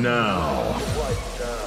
[0.00, 1.61] now.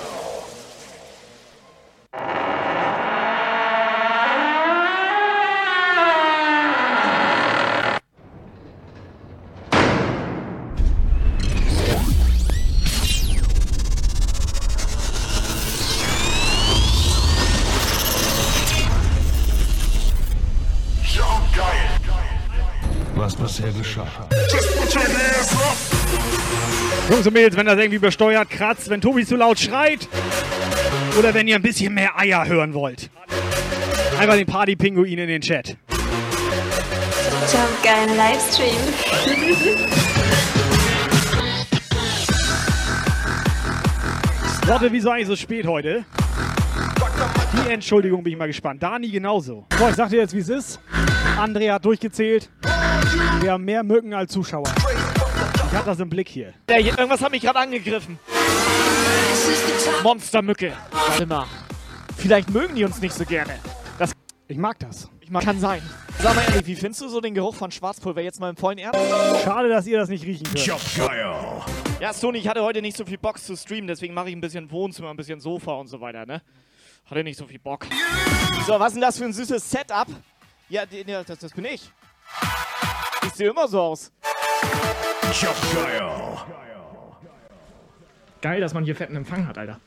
[27.26, 30.08] Jungs und Mädels, wenn das irgendwie übersteuert, kratzt, wenn Tobi zu laut schreit
[31.18, 33.10] oder wenn ihr ein bisschen mehr Eier hören wollt.
[34.20, 35.76] Einfach den Party-Pinguin in den Chat.
[35.90, 38.78] Ich hab geilen Livestream.
[44.68, 46.06] Lotte, wieso eigentlich so spät heute?
[47.54, 48.84] Die Entschuldigung bin ich mal gespannt.
[48.84, 49.66] Dani genauso.
[49.80, 50.80] So, ich sag dir jetzt, wie es ist.
[51.40, 52.52] Andrea hat durchgezählt.
[53.40, 54.66] Wir haben mehr Mücken als Zuschauer.
[55.76, 56.54] Ich hab das im Blick hier.
[56.70, 58.18] Hier- irgendwas hat mich gerade angegriffen.
[60.04, 60.72] Monstermücke.
[60.90, 61.48] Warte mal.
[62.16, 63.60] Vielleicht mögen die uns nicht so gerne.
[64.00, 64.14] Das
[64.48, 65.10] Ich mag das.
[65.20, 65.82] ich mag, kann sein.
[66.20, 68.78] Sag mal ehrlich, wie findest du so den Geruch von Schwarzpulver jetzt mal im vollen
[68.78, 68.98] Ernst?
[69.44, 70.66] Schade, dass ihr das nicht riechen könnt.
[72.00, 74.40] Ja, Sony, ich hatte heute nicht so viel Bock zu streamen, deswegen mache ich ein
[74.40, 76.42] bisschen Wohnzimmer, ein bisschen Sofa und so weiter, ne?
[77.06, 77.86] Hatte nicht so viel Bock.
[78.66, 80.08] So, was ist denn das für ein süßes Setup?
[80.70, 81.92] Ja das, das bin ich.
[83.26, 84.10] Ich sehe immer so aus.
[85.42, 86.12] Job geil.
[88.42, 89.80] Geil, dass man hier fetten Empfang hat, Alter.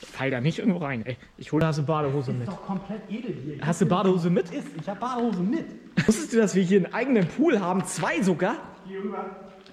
[0.00, 1.16] Fall da nicht irgendwo rein, ey.
[1.36, 1.66] Ich hole.
[1.66, 2.48] Hast du Badehose mit?
[2.48, 3.58] doch komplett edel hier.
[3.60, 4.46] Hast du Badehose mit?
[4.80, 5.66] Ich hab Badehose mit.
[6.06, 7.84] Wusstest du, dass wir hier einen eigenen Pool haben?
[7.84, 8.56] Zwei sogar?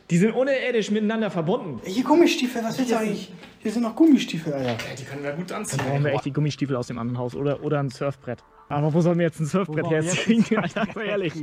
[0.09, 1.81] Die sind unerirdisch miteinander verbunden.
[1.85, 3.31] Hier Gummistiefel, was willst du eigentlich?
[3.59, 4.75] Hier sind noch Gummistiefel, Alter.
[4.99, 5.79] Die können wir gut anziehen.
[5.79, 8.43] Dann brauchen wir echt die Gummistiefel aus dem anderen Haus oder, oder ein Surfbrett.
[8.69, 10.45] Aber wo sollen wir jetzt ein Surfbrett herziehen?
[10.57, 11.33] Alter, mal ehrlich.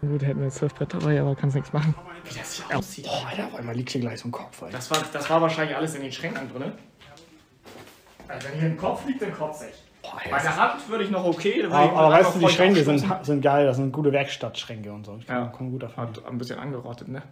[0.00, 1.94] Gut, hätten wir ein Surfbrett dabei, aber kannst nichts machen.
[2.24, 3.04] Wie das hier aussieht.
[3.04, 4.76] Boah, Alter, auf einmal liegt hier gleich so ein Kopf, Alter.
[4.76, 6.72] Das war, das war wahrscheinlich alles in den Schränken drin.
[8.28, 10.30] Also wenn hier ein Kopf liegt, dann kotze ich.
[10.30, 11.56] Bei der Hand würde ich noch okay.
[11.56, 14.90] würde ich Aber, aber weißt du, die Schränke sind, sind geil, das sind gute Werkstattschränke
[14.92, 15.16] und so.
[15.20, 15.46] Ich Ja.
[15.46, 16.08] kann, gut davon.
[16.08, 17.22] Hat ein bisschen angerottet, ne?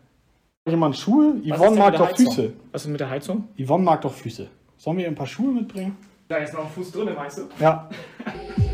[0.68, 1.36] Jemand Schuhe?
[1.44, 2.14] Yvonne mag doch?
[2.14, 2.52] Füße.
[2.72, 3.48] Was ist mit der Heizung?
[3.58, 4.48] Yvonne mag doch Füße.
[4.76, 5.96] Sollen wir ihr ein paar Schuhe mitbringen?
[6.28, 7.48] Da ist noch ein Fuß drin, meinst du?
[7.58, 7.88] Ja.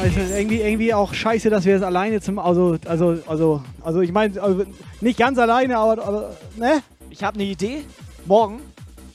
[0.00, 2.38] Also irgendwie, irgendwie auch scheiße, dass wir jetzt alleine zum.
[2.38, 4.64] Also, also, also, also ich meine, also
[5.00, 6.82] nicht ganz alleine, aber, aber ne?
[7.10, 7.84] Ich habe eine Idee.
[8.24, 8.60] Morgen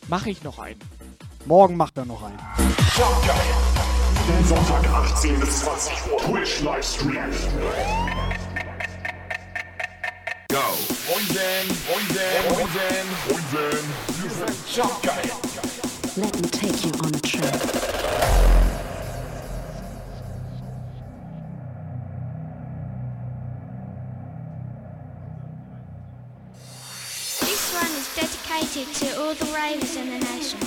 [0.08, 0.80] mache ich noch einen.
[1.46, 2.40] Morgen macht er noch einen.
[4.48, 6.18] Sonntag 18 bis 20 Uhr.
[6.20, 7.32] Twitch Livestream.
[10.50, 10.58] Go.
[11.06, 12.36] Freundin, Freundin.
[14.22, 15.32] Wir sind Job geil.
[16.16, 18.75] Let me take you on a trip.
[28.60, 30.60] Dedicated to all the ravers in the nation.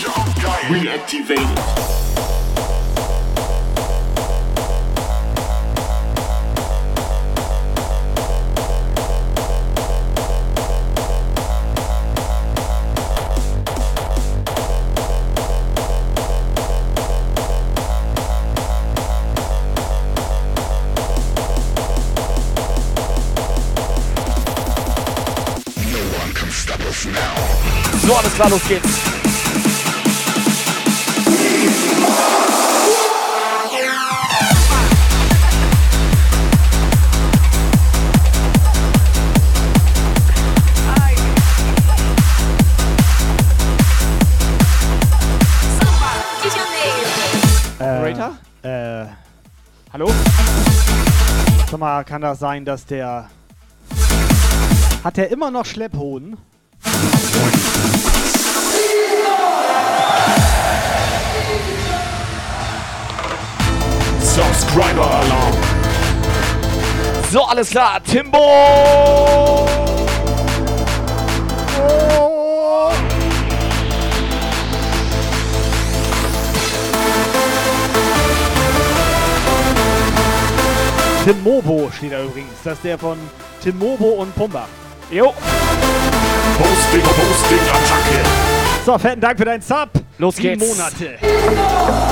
[0.00, 0.60] Job geil.
[0.70, 1.99] Reactivated.
[28.10, 28.88] So, alles klar, los geht's.
[47.78, 48.36] Operator?
[48.62, 49.06] Äh,
[49.92, 50.10] Hallo?
[51.70, 53.30] sag mal, kann das sein, dass der.
[55.04, 56.36] Hat der immer noch Schlepphoden?
[64.40, 65.54] Subscriber Alarm.
[67.30, 68.02] So, alles klar.
[68.02, 69.66] Timbo!
[81.24, 82.48] Tim Mobo steht da übrigens.
[82.64, 83.18] Das ist der von
[83.62, 84.66] Tim Mobo und Pumba.
[85.10, 85.34] Jo,
[86.56, 88.24] Posting, Posting, Attacke.
[88.86, 89.90] So, fetten Dank für deinen Sub.
[90.18, 90.76] Los Sieben geht's.
[90.78, 92.09] Monate.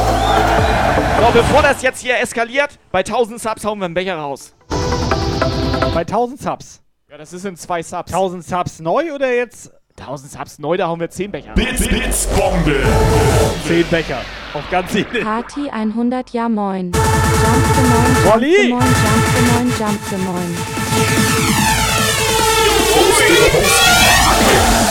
[1.20, 4.54] So, bevor das jetzt hier eskaliert, bei 1000 Subs hauen wir einen Becher raus.
[5.94, 6.80] Bei 1000 Subs.
[7.10, 8.12] Ja, das ist in zwei Subs.
[8.12, 9.72] 1000 Subs neu oder jetzt?
[9.98, 11.54] 1000 Subs neu, da hauen wir 10 Becher.
[11.54, 12.84] Bits, Bits, Bombe.
[13.66, 14.20] 10 Becher.
[14.54, 15.24] Auf ganz viele.
[15.24, 16.92] Party 100 ja moin.
[16.92, 17.02] Jump
[17.74, 18.42] für moin, jump
[19.52, 20.84] moin, jump moin, jump
[24.80, 24.87] für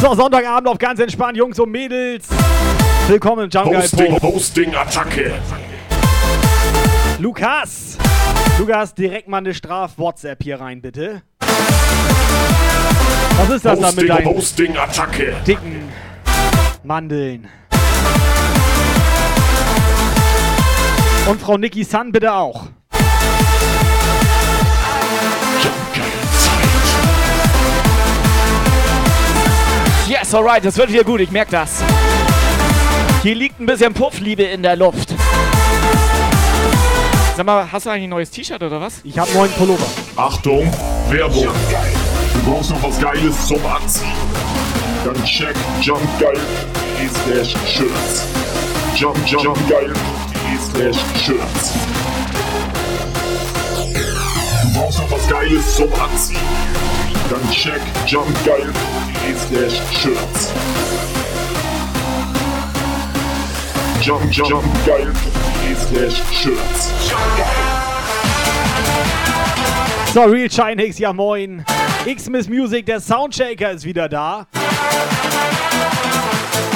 [0.00, 2.26] So, Sonntagabend auf ganz entspannt, Jungs und Mädels.
[3.06, 4.22] Willkommen im Jungle Hosting.
[4.22, 5.34] Hosting, Attacke.
[7.18, 7.98] Lukas!
[8.58, 11.20] Lukas, direkt mal eine Straf-WhatsApp hier rein, bitte.
[13.36, 15.36] Was ist das da mit Hosting, deinen Hosting, Attacke.
[15.46, 15.92] dicken
[16.82, 17.50] Mandeln?
[21.26, 22.68] Und Frau Niki San bitte auch.
[30.10, 31.84] Yes, alright, das wird wieder gut, ich merke das.
[33.22, 35.14] Hier liegt ein bisschen Puffliebe in der Luft.
[37.36, 39.02] Sag mal, hast du eigentlich ein neues T-Shirt oder was?
[39.04, 39.86] Ich habe neuen Pullover.
[40.16, 40.68] Achtung,
[41.10, 41.46] Werbung.
[42.34, 44.10] Du brauchst noch was Geiles zum Anziehen.
[45.04, 48.26] Dann check jumpgeil.de slash shirts.
[48.96, 51.72] Jump, jump, jumpgeil.de slash shirts.
[55.00, 56.38] Noch was Geiles zum Anziehen.
[57.30, 60.52] Dann check jumpgeil.de slash shirts.
[64.02, 66.90] Jump, jump, jumpgeil.de slash shirts.
[70.12, 71.64] So, Real Shine Hicks, ja moin.
[72.04, 74.46] X-Miss Music, der Soundshaker ist wieder da.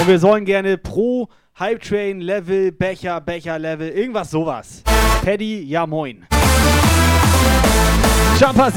[0.01, 1.29] Und wir sollen gerne pro
[1.59, 4.83] Hype Train Level, Becher, Becher Level, irgendwas sowas.
[5.23, 6.27] Paddy, ja moin.
[8.39, 8.71] Jumper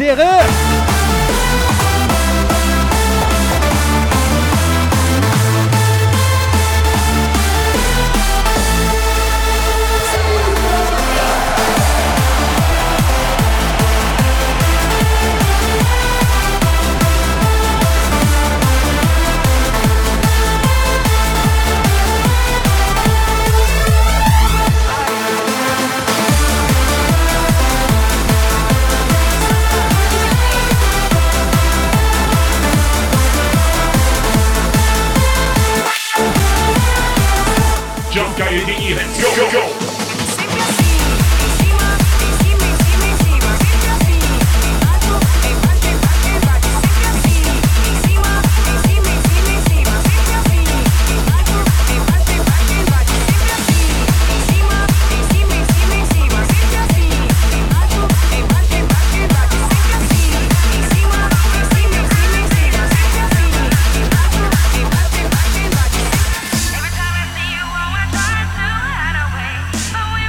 [38.88, 39.27] Even.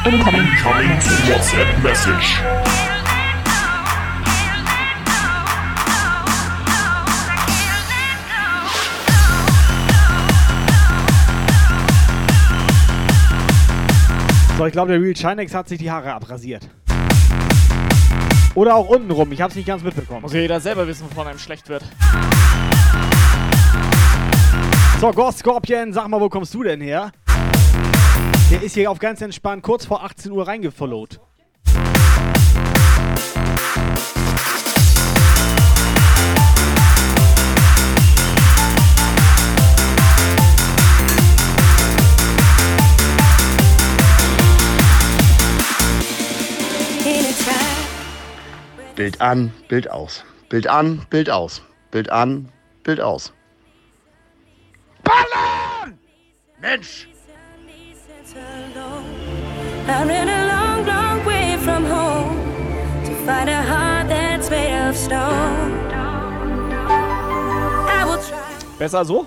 [0.08, 0.46] Incoming
[1.28, 2.40] WhatsApp message.
[14.56, 16.66] So, ich glaube, der Real Shinex hat sich die Haare abrasiert.
[18.54, 20.22] Oder auch unten rum, ich habe es nicht ganz mitbekommen.
[20.22, 21.84] Muss ja jeder selber wissen, wovon einem schlecht wird.
[25.02, 27.12] So, Ghost Scorpion, sag mal, wo kommst du denn her?
[28.50, 31.20] Der ist hier auf ganz entspannt kurz vor 18 Uhr reingefollowt.
[48.96, 50.24] Bild an, Bild aus.
[50.48, 51.62] Bild an, Bild aus.
[51.90, 52.50] Bild an,
[52.82, 53.34] Bild aus.
[55.04, 55.98] Ballern!
[56.62, 57.08] Mensch!
[68.78, 69.26] Besser so?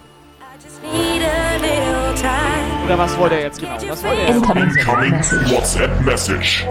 [0.82, 2.86] need a little time.
[2.86, 3.76] Oder was wollte er jetzt genau?
[3.90, 4.38] Was wollte er jetzt?
[4.38, 4.70] Incoming
[5.52, 6.66] WhatsApp message.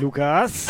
[0.00, 0.66] Lukas.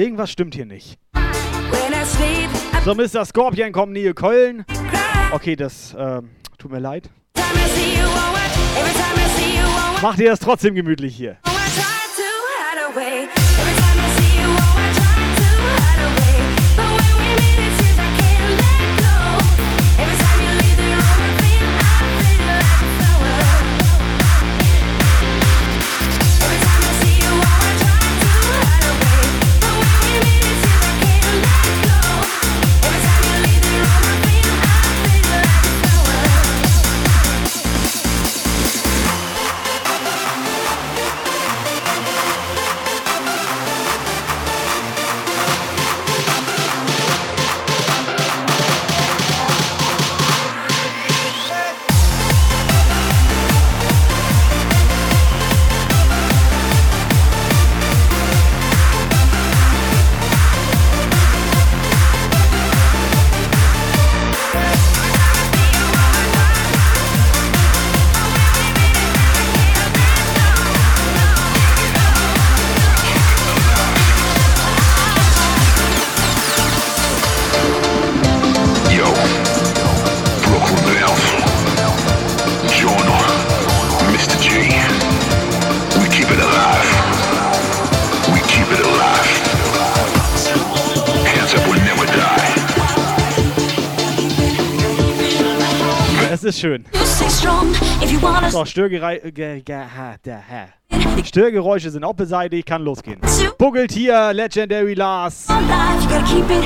[0.00, 0.98] Irgendwas, stimmt hier nicht.
[2.84, 3.24] So, Mr.
[3.24, 4.64] Scorpion kommt Nähe Köln.
[5.32, 7.10] Okay, das ähm, tut mir leid.
[7.36, 7.40] oh,
[8.76, 11.36] oh, Macht ihr das trotzdem gemütlich hier.
[96.60, 96.84] Schön.
[98.50, 98.64] So.
[101.24, 103.18] Störgeräusche sind auch beseitigt, kann losgehen.
[103.58, 105.46] Buggeltier, Legendary Lars.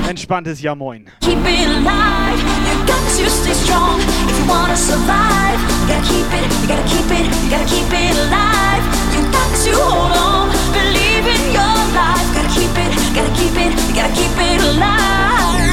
[0.09, 1.07] Entspanntes Ja Moin.
[1.21, 2.41] keep it alive.
[2.67, 5.59] You got to stay strong if you wanna survive.
[5.81, 8.85] You gotta keep it, you gotta keep it, you gotta keep it alive.
[9.15, 12.27] You got to hold on, believe in your life.
[12.35, 15.64] Gotta keep it, gotta keep it, you gotta keep it alive.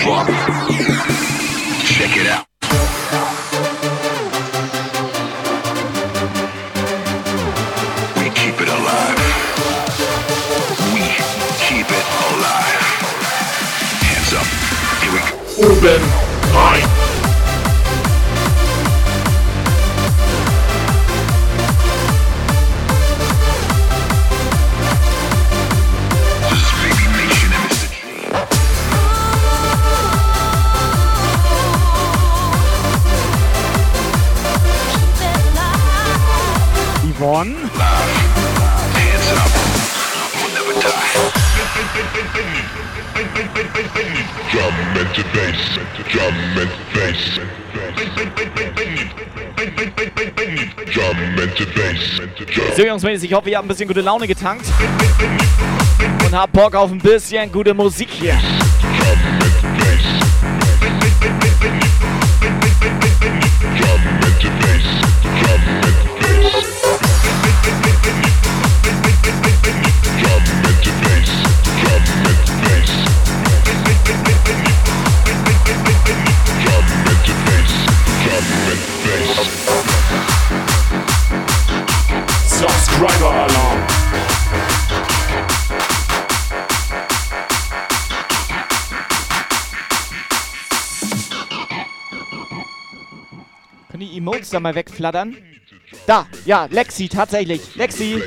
[0.00, 0.16] Check
[2.16, 2.46] it out.
[8.16, 9.18] We keep it alive.
[10.94, 11.02] We
[11.58, 12.80] keep it alive.
[14.00, 14.46] Hands up.
[15.02, 16.19] Here we go.
[52.76, 54.66] So, Jungs, Mädels, ich hoffe, ihr habt ein bisschen gute Laune getankt.
[56.24, 58.38] Und habt Bock auf ein bisschen gute Musik hier.
[94.50, 95.36] Emotes da mal wegflattern?
[96.06, 97.74] Da, ja, Lexi, tatsächlich.
[97.76, 98.22] Lexi.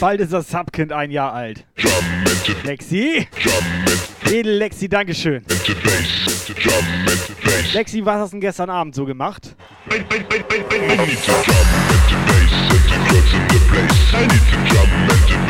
[0.00, 1.64] Bald ist das Subkind ein Jahr alt.
[2.64, 3.26] Lexi.
[4.26, 5.44] Edel Lexi, Dankeschön.
[7.72, 9.54] Lexi, was hast du gestern Abend so gemacht?
[15.32, 15.49] I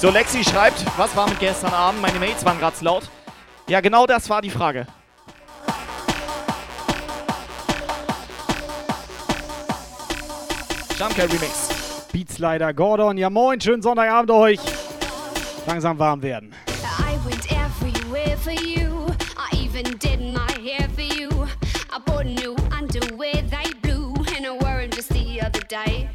[0.00, 2.00] So, Lexi schreibt, was war mit gestern Abend?
[2.00, 3.02] Meine Mates waren gerade zu laut.
[3.68, 4.86] Ja, genau das war die Frage.
[10.96, 12.06] Jumpcare Remix.
[12.12, 14.60] Beatsleiter Gordon, ja moin, schönen Sonntagabend euch.
[15.66, 16.54] Langsam warm werden.
[16.68, 19.06] I went everywhere for you.
[19.36, 21.28] I even did my hair for you.
[21.90, 26.07] I bought new underwear, they blue, and I wore 'em just the other day.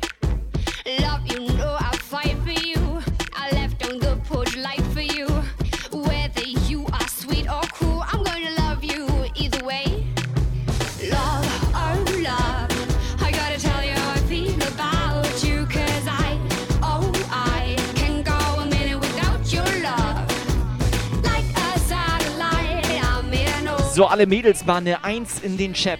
[23.94, 26.00] So, alle Mädels waren eine Eins in den Chat.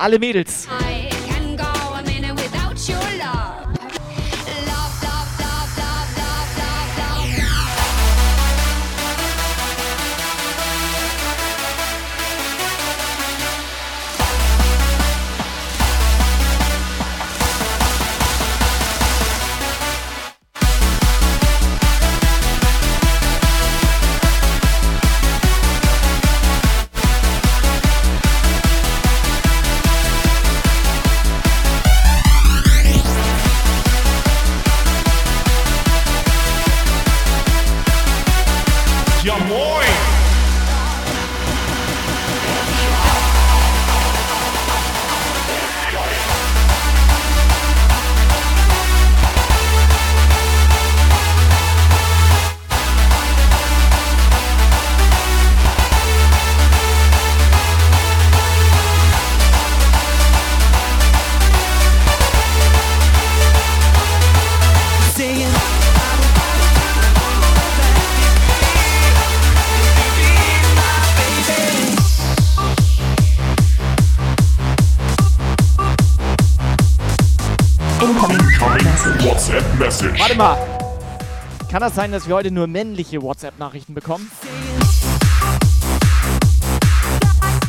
[0.00, 0.66] Alle Mädels.
[81.84, 84.30] Das sein, dass wir heute nur männliche WhatsApp-Nachrichten bekommen?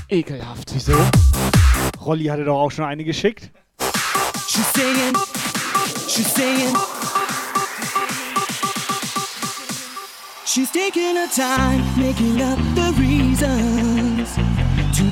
[0.08, 0.74] Ekelhaft.
[0.74, 0.96] Wieso?
[2.00, 3.52] Rolli hatte doch auch schon eine geschickt.
[4.48, 5.16] She's saying,
[6.08, 6.74] she's saying,
[10.46, 14.45] she's taking her time making up the reasons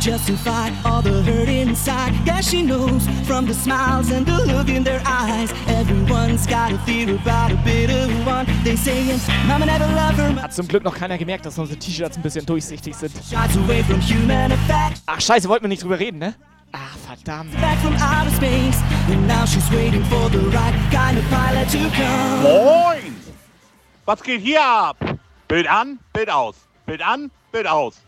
[0.03, 2.13] justify all the hurt inside.
[2.25, 5.53] Yeah, she knows from the smiles and the look in their eyes.
[5.67, 8.45] Everyone's got a fear about a bitter one.
[8.65, 10.41] They saying, Mama never loved her.
[10.41, 13.13] Hat zum Glück noch keiner gemerkt, dass unsere T-Shirts ein bisschen durchsichtig sind.
[13.15, 15.01] Shots away from human effect.
[15.05, 16.35] Ach, scheiße, wollten wir nicht drüber reden, ne?
[16.73, 17.53] Ach, verdammt.
[17.61, 21.89] Back from outer space, and now she's waiting for the right kind of pilot to
[21.95, 22.41] come.
[22.43, 23.15] Moin!
[24.05, 24.97] Was geht hier ab?
[25.47, 26.55] Bild an, Bild aus.
[26.85, 28.01] Bild an, Bild aus.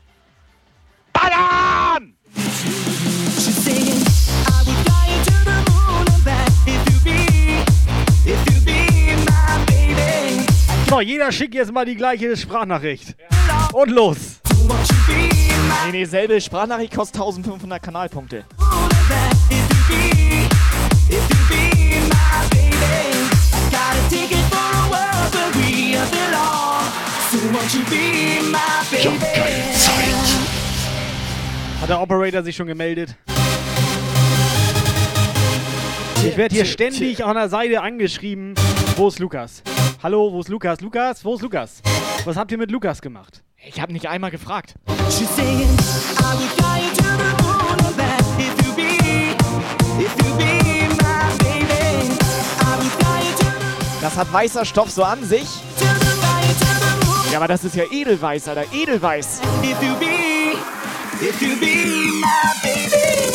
[1.15, 2.13] Ballern!
[2.36, 4.01] She's saying,
[4.45, 7.19] I would fly you to the moon and back if you be,
[8.32, 8.80] if you be
[9.25, 10.45] my baby.
[10.89, 13.15] So, jeder schickt jetzt mal die gleiche Sprachnachricht.
[13.73, 14.41] Und los.
[15.86, 18.45] Nee, nee, selbe Sprachnachricht kostet 1500 Kanalpunkte.
[29.36, 29.75] if
[31.86, 33.13] Hat der Operator sich schon gemeldet?
[36.28, 38.56] Ich werde hier ständig an der Seite angeschrieben.
[38.95, 39.62] Wo ist Lukas?
[40.02, 40.82] Hallo, wo ist Lukas?
[40.82, 41.84] Lukas, wo ist Lukas?
[42.24, 43.43] Was habt ihr mit Lukas gemacht?
[43.67, 44.74] Ich habe nicht einmal gefragt.
[45.12, 49.36] She's saying, I would fly you to the moon and back if you be,
[54.02, 55.48] Das hat weißer Stoff so an sich.
[57.32, 58.63] Ja, aber das ist ja Edelweiß, Alter.
[58.74, 59.41] Edelweiß.
[61.21, 63.35] If you be, my baby.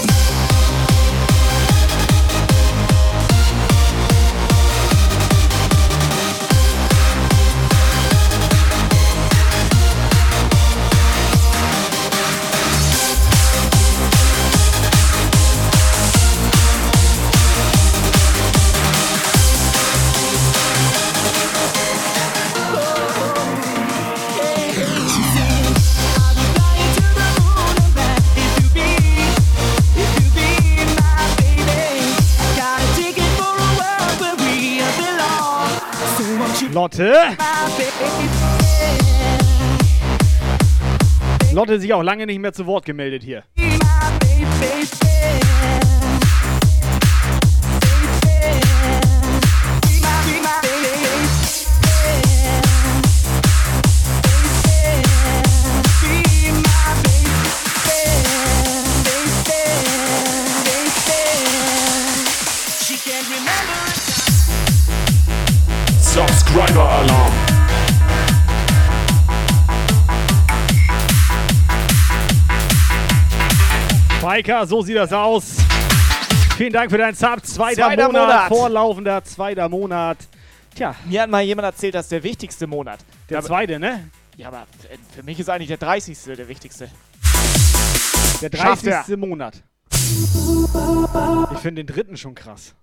[41.60, 43.44] Lotte sich auch lange nicht mehr zu Wort gemeldet hier.
[66.00, 67.49] Subscriber Alarm.
[74.30, 75.56] Biker, so sieht das aus.
[76.56, 77.44] Vielen Dank für deinen Sub.
[77.44, 78.48] Zweiter, Zweiter Monat, Monat.
[78.48, 80.18] vorlaufender zweiter Monat.
[80.76, 83.00] Tja, Mir hat mal jemand erzählt, das ist der wichtigste Monat.
[83.28, 84.08] der aber, zweite, ne?
[84.36, 84.68] Ja, aber
[85.16, 86.16] für mich ist eigentlich der 30.
[86.36, 86.88] der wichtigste.
[88.40, 89.08] Der Schafft 30.
[89.08, 89.16] er.
[89.16, 89.64] Monat.
[91.52, 92.76] Ich finde den dritten schon krass.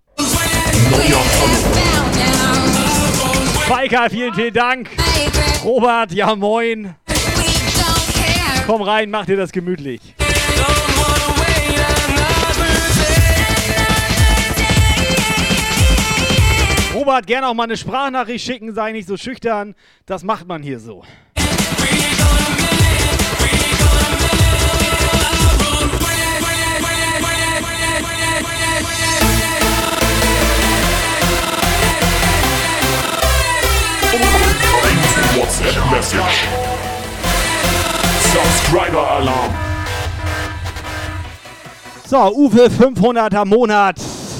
[3.69, 4.89] Biker, vielen, vielen Dank.
[5.63, 6.93] Robert, ja moin.
[8.65, 10.01] Komm rein, mach dir das gemütlich.
[17.07, 19.75] Robert, gerne auch mal eine Sprachnachricht schicken, sei nicht so schüchtern.
[20.05, 21.05] Das macht man hier so.
[35.33, 36.43] WhatsApp Message.
[38.33, 39.53] Subscriber Alarm.
[42.05, 43.95] So, Uwe, 500er Monat.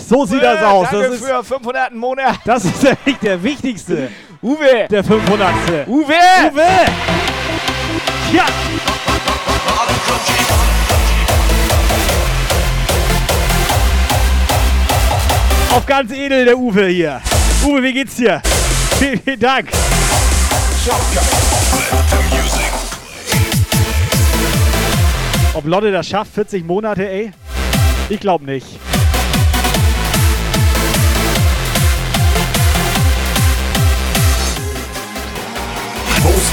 [0.07, 0.87] So sieht das aus.
[0.89, 2.39] Danke Das ist, für 500 Monat.
[2.45, 4.09] das ist echt der wichtigste.
[4.41, 4.87] Uwe.
[4.89, 5.53] Der 500.
[5.85, 6.13] Uwe.
[6.49, 6.63] Uwe.
[8.31, 8.45] Ja.
[15.75, 17.21] Auf ganz edel der Uwe hier.
[17.65, 18.41] Uwe, wie geht's dir?
[18.97, 19.67] Vielen, vielen Dank.
[25.53, 27.31] Ob Lotte das schafft, 40 Monate, ey?
[28.09, 28.67] Ich glaube nicht.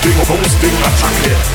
[0.04, 1.53] Hosting, Hosting, Attacke.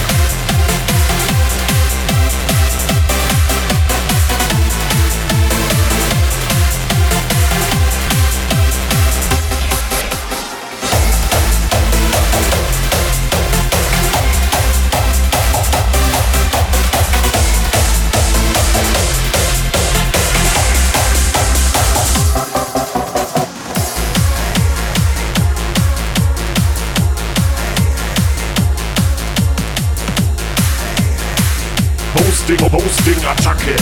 [32.71, 33.75] Hosting, Hosting, Attacke.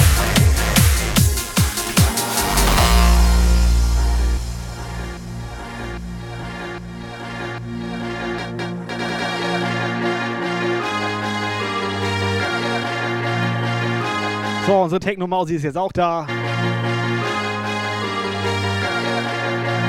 [14.65, 16.27] So, unsere Techno-Mausi ist jetzt auch da.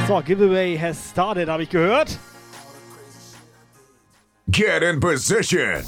[0.07, 2.19] So, Giveaway has started, habe ich gehört.
[4.49, 5.85] Get in position.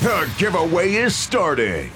[0.00, 1.90] The giveaway is starting.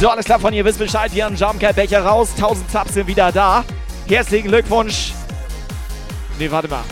[0.00, 1.10] So, alles klar von ihr, wisst Bescheid.
[1.14, 2.32] Wir haben Jumpcat-Becher raus.
[2.36, 3.64] 1000 Subs sind wieder da.
[4.06, 5.12] Herzlichen Glückwunsch.
[6.38, 6.84] Nee, warte mal.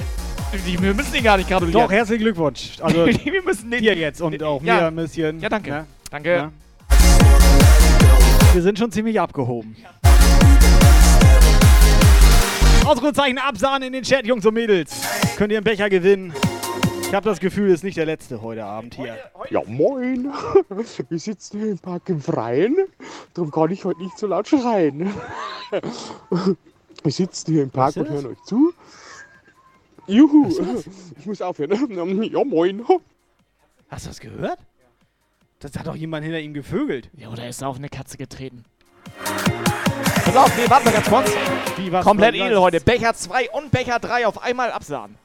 [0.53, 1.83] Wir müssen den gar nicht gratulieren.
[1.83, 2.71] Doch, herzlichen Glückwunsch.
[2.81, 4.75] Also wir müssen den dir jetzt und auch Ja.
[4.77, 5.39] mir ein bisschen.
[5.41, 5.71] Ja, danke.
[5.71, 5.87] ne?
[6.11, 6.35] Danke.
[6.35, 6.51] Ja.
[8.55, 9.75] Wir sind schon ziemlich abgehoben.
[12.87, 15.03] Ausrufezeichen Absahnen in den Chat, Jungs und Mädels.
[15.37, 16.33] Könnt ihr einen Becher gewinnen?
[17.01, 19.19] Ich habe das Gefühl, es ist nicht der letzte heute Abend hier.
[19.51, 20.33] Ja, moin.
[21.09, 22.77] Wir sitzen hier im Park im Freien.
[23.35, 25.13] Darum kann ich heute nicht so laut schreien.
[27.03, 28.73] Wir sitzen hier im Park und hören euch zu.
[30.07, 30.49] Juhu.
[31.19, 31.73] Ich muss aufhören.
[32.31, 32.85] Ja, moin.
[33.89, 34.61] Hast du das gehört?
[35.65, 37.09] Das hat doch jemand hinter ihm gevögelt.
[37.17, 38.65] Ja, oder ist er auf eine Katze getreten?
[40.27, 41.33] Pass auf, nee, warte mal ganz kurz.
[41.79, 42.05] Wie, was?
[42.05, 42.83] Komplett edel heute.
[42.83, 45.17] Becher 2 und Becher 3 auf einmal absahen.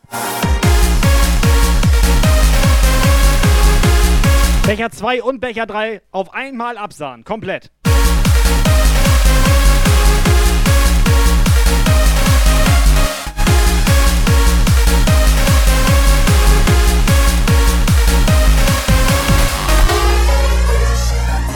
[4.66, 7.26] Becher 2 und Becher 3 auf einmal absahen.
[7.26, 7.70] Komplett.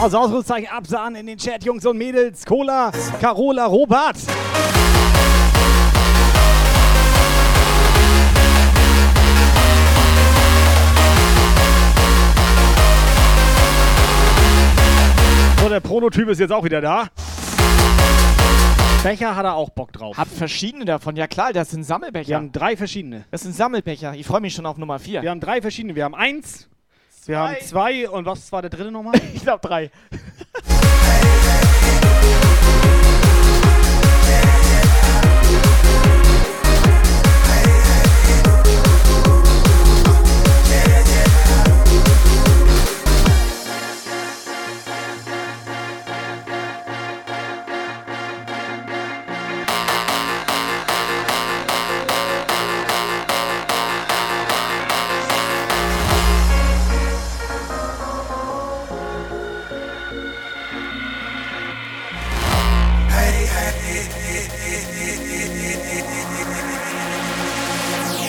[0.03, 2.45] Also Ausrufezeichen absahen in den Chat, Jungs und Mädels.
[2.45, 4.17] Cola, Carola, Robert.
[15.61, 17.07] So, der Prototyp ist jetzt auch wieder da.
[19.03, 20.17] Becher hat er auch Bock drauf.
[20.17, 21.15] Hab verschiedene davon.
[21.15, 22.27] Ja klar, das sind Sammelbecher.
[22.27, 23.23] Wir haben drei verschiedene.
[23.31, 24.15] Das sind Sammelbecher.
[24.15, 25.21] Ich freue mich schon auf Nummer 4.
[25.21, 25.95] Wir haben drei verschiedene.
[25.95, 26.67] Wir haben eins,
[27.27, 29.13] wir haben zwei und was war der dritte nochmal?
[29.33, 29.91] Ich glaube drei.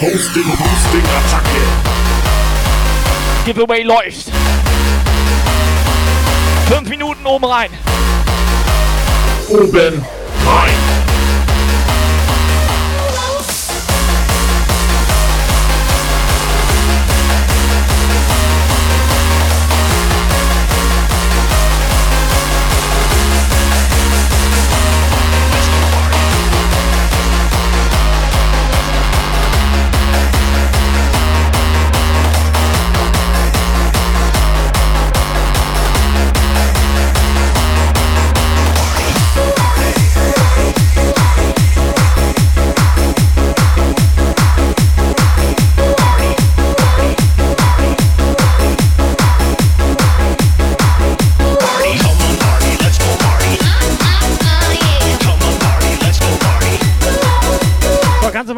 [0.00, 1.62] Hosting, Hosting, Attacke.
[3.44, 4.26] Giveaway läuft.
[6.68, 7.70] Fünf Minuten oben rein.
[9.48, 10.04] Oben
[10.46, 10.83] rein.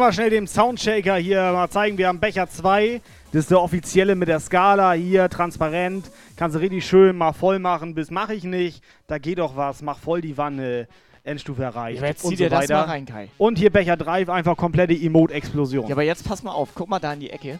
[0.07, 1.97] Mal schnell dem Soundshaker hier mal zeigen?
[1.97, 3.01] Wir haben Becher 2.
[3.33, 6.09] Das ist der offizielle mit der Skala hier, transparent.
[6.37, 8.81] Kannst du richtig schön mal voll machen, bis mache ich nicht.
[9.07, 10.87] Da geht doch was, mach voll die Wanne.
[11.25, 12.01] Endstufe erreicht.
[12.01, 12.75] Ja, jetzt und zieh so dir das weiter.
[12.75, 13.27] mal rein, Kai.
[13.37, 15.87] Und hier Becher 3, einfach komplette Emote-Explosion.
[15.87, 16.69] Ja, aber jetzt pass mal auf.
[16.73, 17.59] Guck mal da in die Ecke.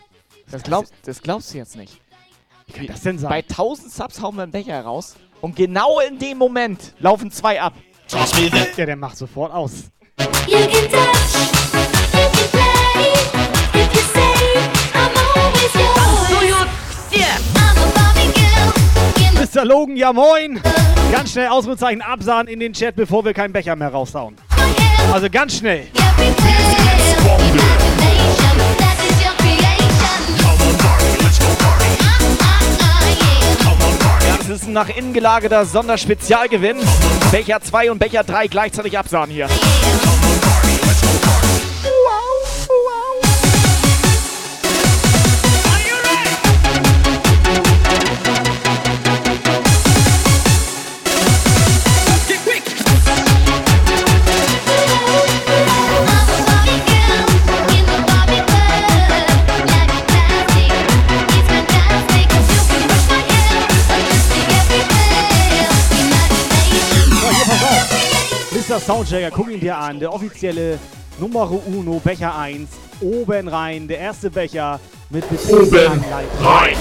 [0.49, 1.99] Das glaubst, das glaubst du jetzt nicht.
[2.67, 3.29] Wie kann das denn sein?
[3.29, 5.17] Bei 1000 Subs hauen wir einen Becher raus.
[5.41, 7.73] Und genau in dem Moment laufen zwei ab.
[8.77, 9.91] Ja, der macht sofort aus.
[19.39, 19.65] Mr.
[19.65, 20.59] Logan, ja moin!
[21.11, 24.35] Ganz schnell Ausrufezeichen absahen in den Chat, bevor wir keinen Becher mehr raushauen.
[25.13, 25.87] Also ganz schnell.
[34.27, 36.77] Ja, das ist ein nach innen gelagerter Sonderspezialgewinn.
[37.31, 39.47] Becher 2 und Becher 3 gleichzeitig absahen hier.
[39.47, 40.16] Mr.
[68.87, 69.99] Soundchecker, guck ihn dir an.
[69.99, 70.79] Der offizielle
[71.19, 72.69] Numero Uno, Becher 1.
[73.01, 76.45] Oben rein, der erste Becher mit Oben Betriebsanleitung.
[76.45, 76.77] rein.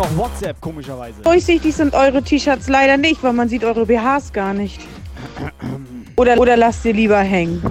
[0.00, 1.20] Noch WhatsApp, komischerweise.
[1.22, 4.80] Durchsichtig sind eure T-Shirts leider nicht, weil man sieht eure BHs gar nicht.
[6.16, 7.62] Oder, oder lasst ihr lieber hängen.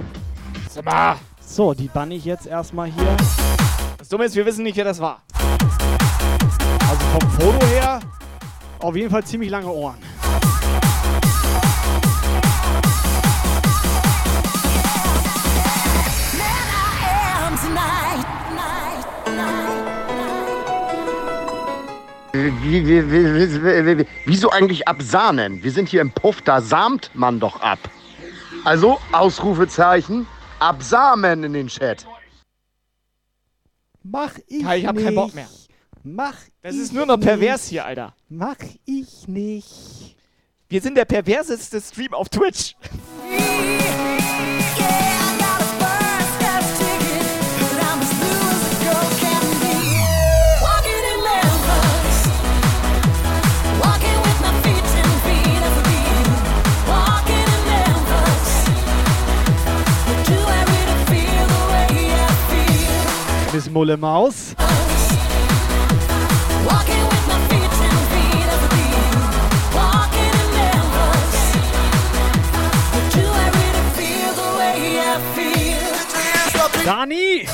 [1.44, 3.16] So, die banne ich jetzt erstmal hier.
[3.98, 5.22] Das Dumme ist, wir wissen nicht, wer das war.
[6.88, 8.00] Also vom Foto her
[8.78, 9.96] auf jeden Fall ziemlich lange Ohren.
[22.62, 25.62] Wie, wie, wie, wie, wie, wie, wieso eigentlich absahnen?
[25.62, 27.78] Wir sind hier im Puff, da samt man doch ab.
[28.64, 30.26] Also, Ausrufezeichen,
[30.58, 32.06] absamen in den Chat.
[34.02, 35.04] Mach ich Kai, ich hab nicht.
[35.04, 35.48] keinen Bock mehr.
[36.02, 37.70] Mach Das ich ist nur noch pervers nicht.
[37.70, 38.14] hier, Alter.
[38.28, 40.16] Mach ich nicht.
[40.68, 42.74] Wir sind der perverseste Stream auf Twitch.
[63.52, 64.54] Miss Mulle Maus.
[76.84, 77.46] Dani!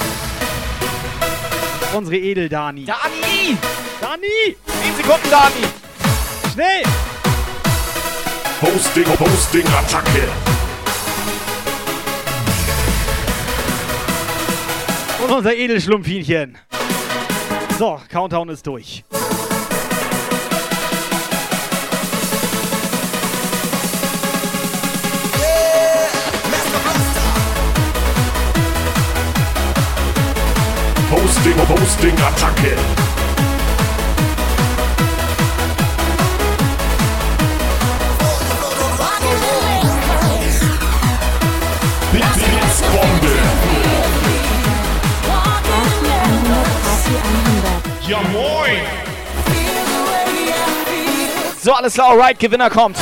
[1.95, 2.85] Unsere Edel-Dani.
[2.85, 3.57] Dani!
[4.01, 4.57] Dani!
[4.83, 5.67] 10 Sekunden, Dani!
[6.53, 6.83] Schnell!
[8.61, 10.66] Hosting, Hosting, Attacke.
[15.29, 16.59] Unser Edelschlumpfinchen.
[17.79, 19.05] So, Countdown ist durch.
[31.11, 32.77] Hosting, Hosting, Attacke.
[48.07, 48.83] Ja moin.
[51.61, 52.97] So, alles klar, alright, Gewinner kommt.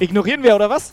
[0.00, 0.92] Ignorieren wir, oder was?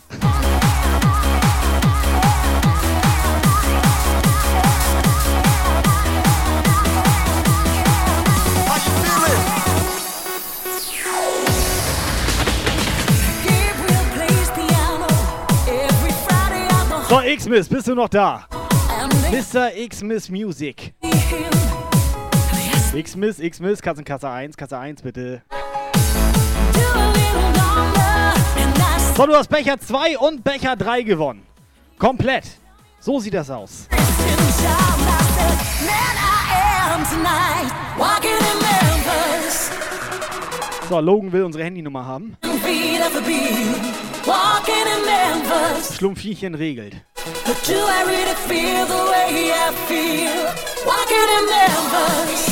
[17.12, 18.46] So, X-Miss, bist du noch da?
[19.30, 19.76] Mr.
[19.76, 20.94] X-Miss Music.
[22.94, 25.42] X-Miss, X-Miss, Katzenkasse 1, Kasse 1, bitte.
[29.14, 31.42] So, du hast Becher 2 und Becher 3 gewonnen.
[31.98, 32.44] Komplett.
[32.98, 33.88] So sieht das aus.
[40.88, 42.38] So, Logan will unsere Handynummer haben.
[45.96, 46.94] Schlumpfinchen regelt.
[47.66, 50.46] Do I really feel the way I feel?
[50.84, 52.44] Walking in Memphis.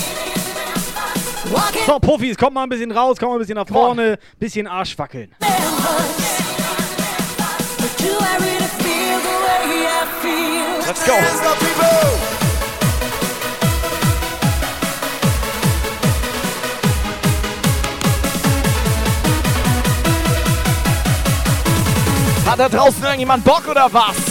[1.53, 4.67] Walking So, Profis, kommt mal ein bisschen raus, kommt mal ein bisschen nach vorne, bisschen
[4.67, 5.35] Arsch wackeln.
[5.41, 5.51] Really?
[10.87, 12.40] Let's go.
[22.47, 24.30] Hat da draußen irgendjemand Bock oder was?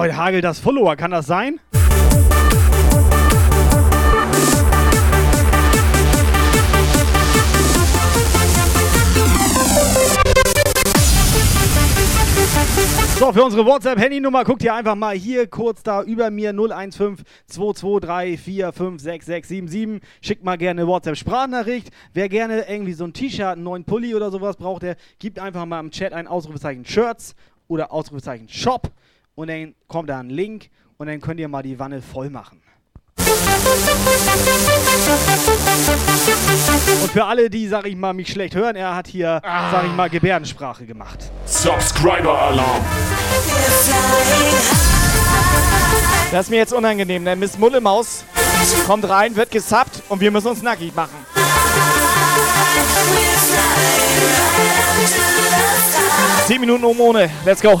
[0.00, 1.60] Heute hagelt das Follower, kann das sein?
[13.18, 18.40] So, für unsere WhatsApp-Handynummer guckt ihr einfach mal hier kurz da über mir 015 223
[18.40, 21.90] 456 Schickt mal gerne WhatsApp-Sprachnachricht.
[22.14, 25.66] Wer gerne irgendwie so ein T-Shirt, einen neuen Pulli oder sowas braucht, der gibt einfach
[25.66, 27.34] mal im Chat ein Ausrufezeichen Shirts
[27.68, 28.90] oder Ausrufezeichen Shop
[29.40, 30.68] und dann kommt da ein Link
[30.98, 32.60] und dann könnt ihr mal die Wanne voll machen.
[37.02, 39.92] Und für alle, die, sag ich mal, mich schlecht hören, er hat hier, sag ich
[39.92, 41.30] mal, Gebärdensprache gemacht.
[41.46, 42.84] Subscriber Alarm.
[46.30, 48.24] Das ist mir jetzt unangenehm, denn Miss Mullemaus
[48.86, 51.16] kommt rein, wird gesappt und wir müssen uns nackig machen.
[56.46, 57.30] Zehn Minuten um ohne.
[57.46, 57.80] Let's go.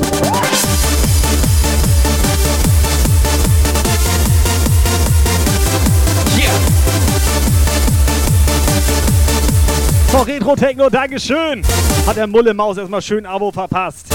[10.11, 11.63] So, Retro Techno, Dankeschön.
[12.05, 14.07] Hat der Mulle Maus erstmal schön Abo verpasst.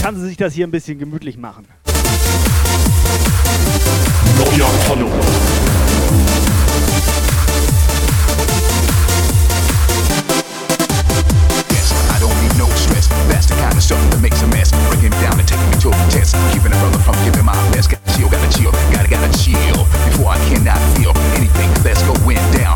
[0.00, 1.68] Kann sie sich das hier ein bisschen gemütlich machen.
[4.38, 5.10] Neuer Follow.
[12.08, 13.06] I don't need no stress.
[13.28, 14.70] That's the kind of stuff that makes a mess.
[14.88, 16.34] Breaking down and taking me to a test.
[16.52, 17.90] Keeping a brother from giving my best.
[17.90, 19.84] Gotta chill, gotta chill, gotta gotta chill.
[20.08, 22.73] Before I cannot feel anything that's going down.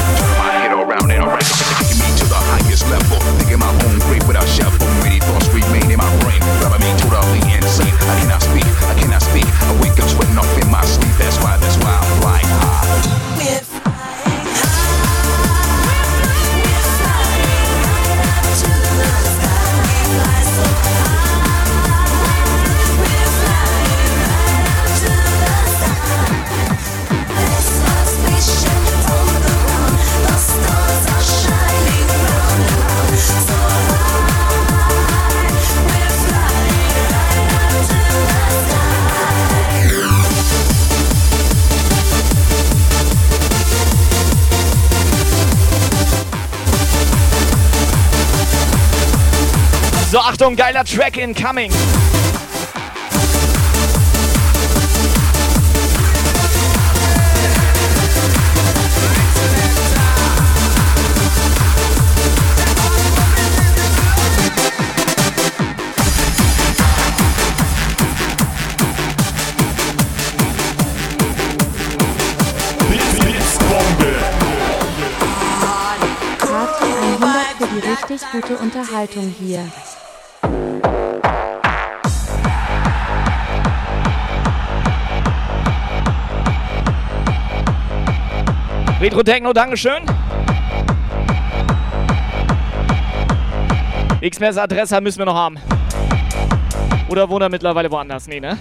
[50.11, 51.70] So, Achtung, geiler Track incoming.
[76.38, 79.70] Party 100 für die richtig gute Unterhaltung hier.
[89.01, 90.03] Retro Techno, Dankeschön.
[94.21, 95.57] X-Mess Adresse müssen wir noch haben.
[97.09, 98.27] Oder wohnt er mittlerweile woanders?
[98.27, 98.59] Nee, ne?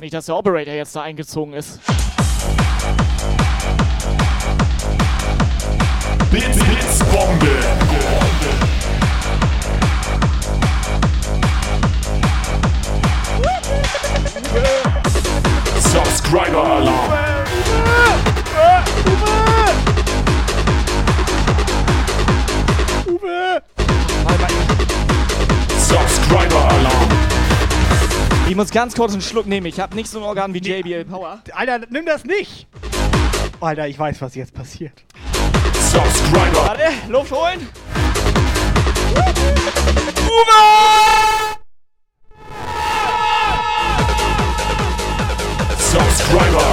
[0.00, 1.80] Nicht, dass der Operator jetzt da eingezogen ist.
[6.30, 7.48] Bits, Bits, Bombe.
[15.80, 17.12] Subscriber Alarm.
[23.08, 23.62] Uwe!
[25.78, 27.08] Subscriber Alarm.
[28.48, 29.66] Ich muss ganz kurz einen Schluck nehmen.
[29.66, 31.42] Ich habe nicht so ein Organ wie JBL Power.
[31.52, 32.68] Alter, nimm das nicht!
[33.60, 35.04] Alter, ich weiß, was jetzt passiert.
[35.90, 36.56] Subscriber.
[36.68, 37.68] Warte, Luft holen.
[45.76, 46.69] Subscriber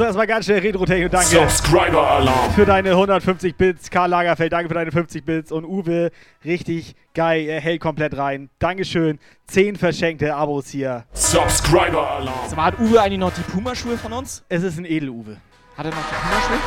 [0.00, 1.26] So, erstmal ganz schnell Retro-Techno, danke.
[1.26, 2.50] Subscriber Alarm.
[2.54, 3.90] Für deine 150 Bits.
[3.90, 5.52] Karl Lagerfeld, danke für deine 50 Bits.
[5.52, 6.10] Und Uwe,
[6.42, 8.48] richtig geil, er hält komplett rein.
[8.58, 9.18] Dankeschön.
[9.48, 11.04] 10 verschenkte Abos hier.
[11.12, 12.48] Subscriber Alarm.
[12.48, 14.42] Sag mal, hat Uwe eigentlich noch die Puma-Schuhe von uns?
[14.48, 15.36] Es ist ein Edel-Uwe.
[15.76, 16.58] Hat er noch die Puma-Schuhe?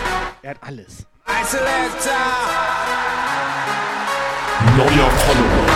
[0.43, 1.07] Er hat alles.
[4.77, 5.72] Neuer Follower.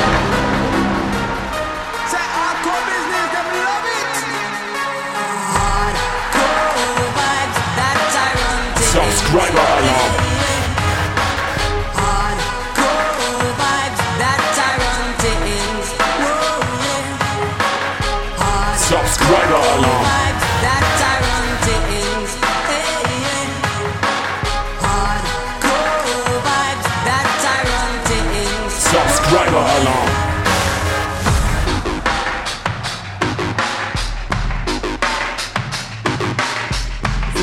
[9.38, 10.26] Subscriber Alarm.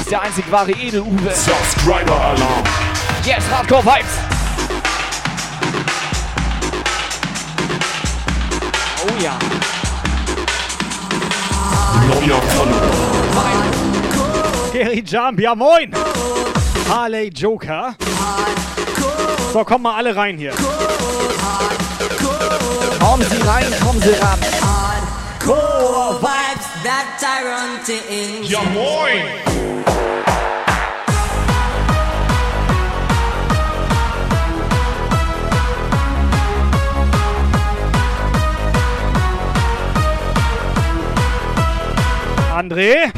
[0.05, 1.32] Ist der einzig wahre Edel-Uwe.
[1.32, 2.64] Subscriber-Alarm.
[3.24, 4.18] Yes, Hardcore Vibes.
[9.02, 9.32] Oh ja.
[12.07, 12.90] Neuer Follower.
[14.74, 15.90] Gary Jump, ja moin!
[16.90, 17.94] Harley Joker.
[19.55, 20.52] So, kommen mal alle rein hier.
[23.00, 24.38] Kommen Sie rein, kommen Sie ran.
[25.38, 28.44] Core vibes that I run to in.
[28.44, 29.74] Ja moin!
[42.55, 43.11] André.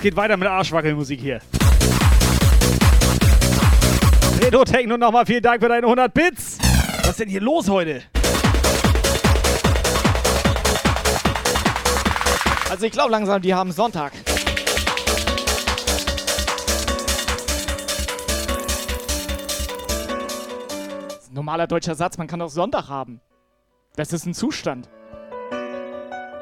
[0.00, 1.40] Es geht weiter mit Arschwackelmusik hier.
[4.42, 6.56] Redo Techno nochmal vielen Dank für deine 100 Bits.
[7.00, 8.00] Was ist denn hier los heute?
[12.70, 14.12] Also ich glaube langsam, die haben Sonntag.
[21.08, 23.20] Das ist ein normaler deutscher Satz, man kann auch Sonntag haben.
[23.96, 24.88] Das ist ein Zustand.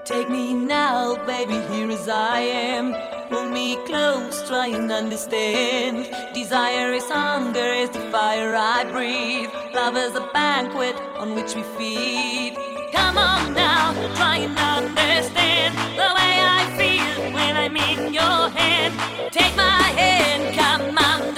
[0.04, 3.17] Take me now, baby, here as I am.
[3.30, 6.08] Hold me close, try and understand.
[6.32, 9.50] Desire is hunger, is the fire I breathe.
[9.74, 12.56] Love is a banquet on which we feed.
[12.90, 18.94] Come on now, try and understand the way I feel when I'm in your hand.
[19.30, 21.37] Take my hand, come undercover.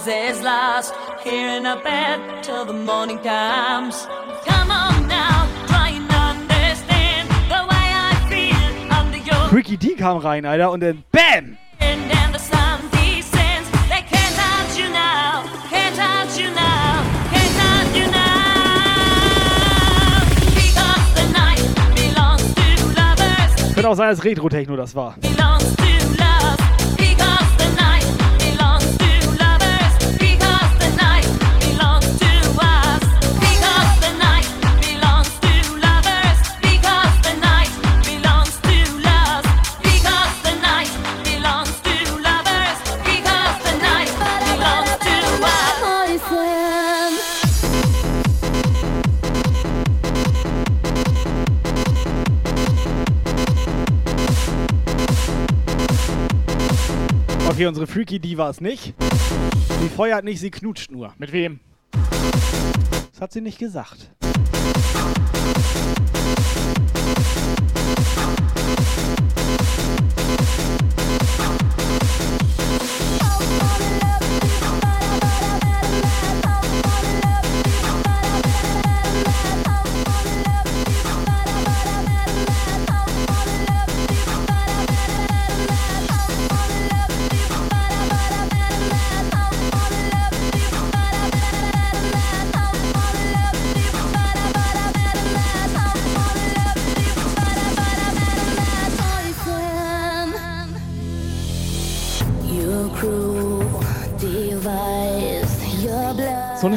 [0.00, 0.94] As lost.
[1.22, 4.06] Here in a bed till the morning comes.
[4.44, 10.18] Come on now, try and understand the way I feel under your Ricky D kam
[10.18, 11.58] rein, Alter, und dann BAM!
[23.74, 25.16] Könnte auch sein, dass Retro-Techno das war.
[25.20, 25.84] Belongs to
[26.18, 26.56] love.
[26.96, 28.04] Because the night
[57.62, 58.92] Okay, unsere Freaky D war es nicht.
[59.80, 61.14] Sie feuert nicht, sie knutscht nur.
[61.18, 61.60] Mit wem?
[63.12, 64.10] Das hat sie nicht gesagt.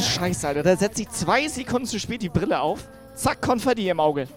[0.05, 0.63] Eine Scheiße, Alter.
[0.63, 2.81] Da setzt sich zwei Sekunden zu spät die Brille auf.
[3.15, 4.27] Zack, Konfetti im Auge.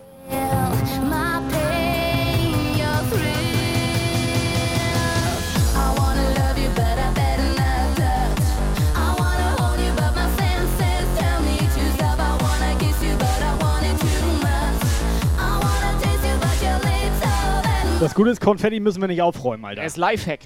[18.00, 19.80] Das Gute ist, Konfetti müssen wir nicht aufräumen, Alter.
[19.82, 20.40] Er ist Lifehack.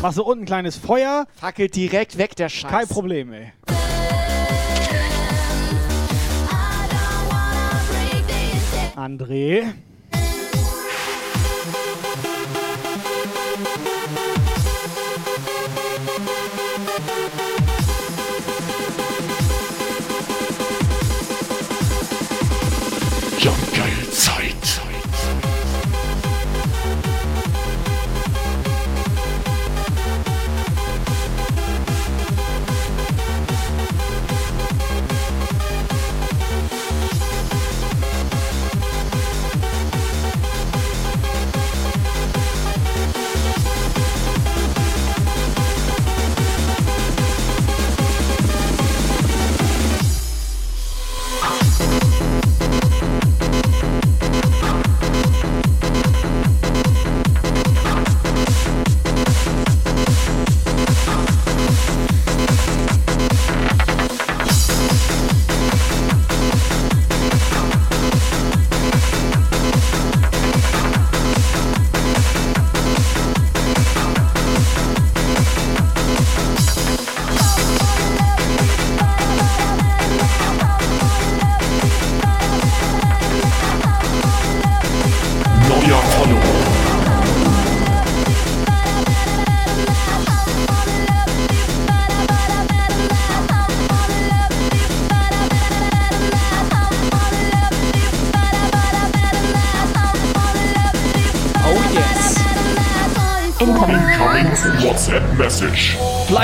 [0.00, 1.26] Mach so unten ein kleines Feuer.
[1.34, 2.70] Fackelt direkt weg, der Scheiß.
[2.70, 3.52] Kein Problem, ey.
[8.98, 9.62] André.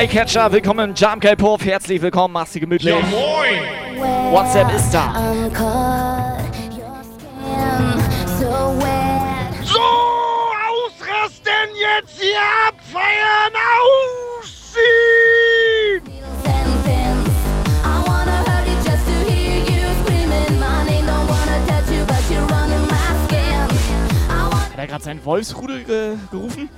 [0.05, 1.65] Flycatcher, willkommen im Jump Puff.
[1.65, 2.95] Herzlich willkommen, mach's dir gemütlich.
[2.95, 4.35] Ja, moin.
[4.35, 5.15] WhatsApp ist da.
[8.35, 9.79] So
[10.61, 12.37] ausrasten jetzt hier
[12.69, 13.55] abfeiern,
[14.43, 14.83] ausziehen!
[24.71, 26.69] Hat er gerade seinen Wolfsrudel ge gerufen?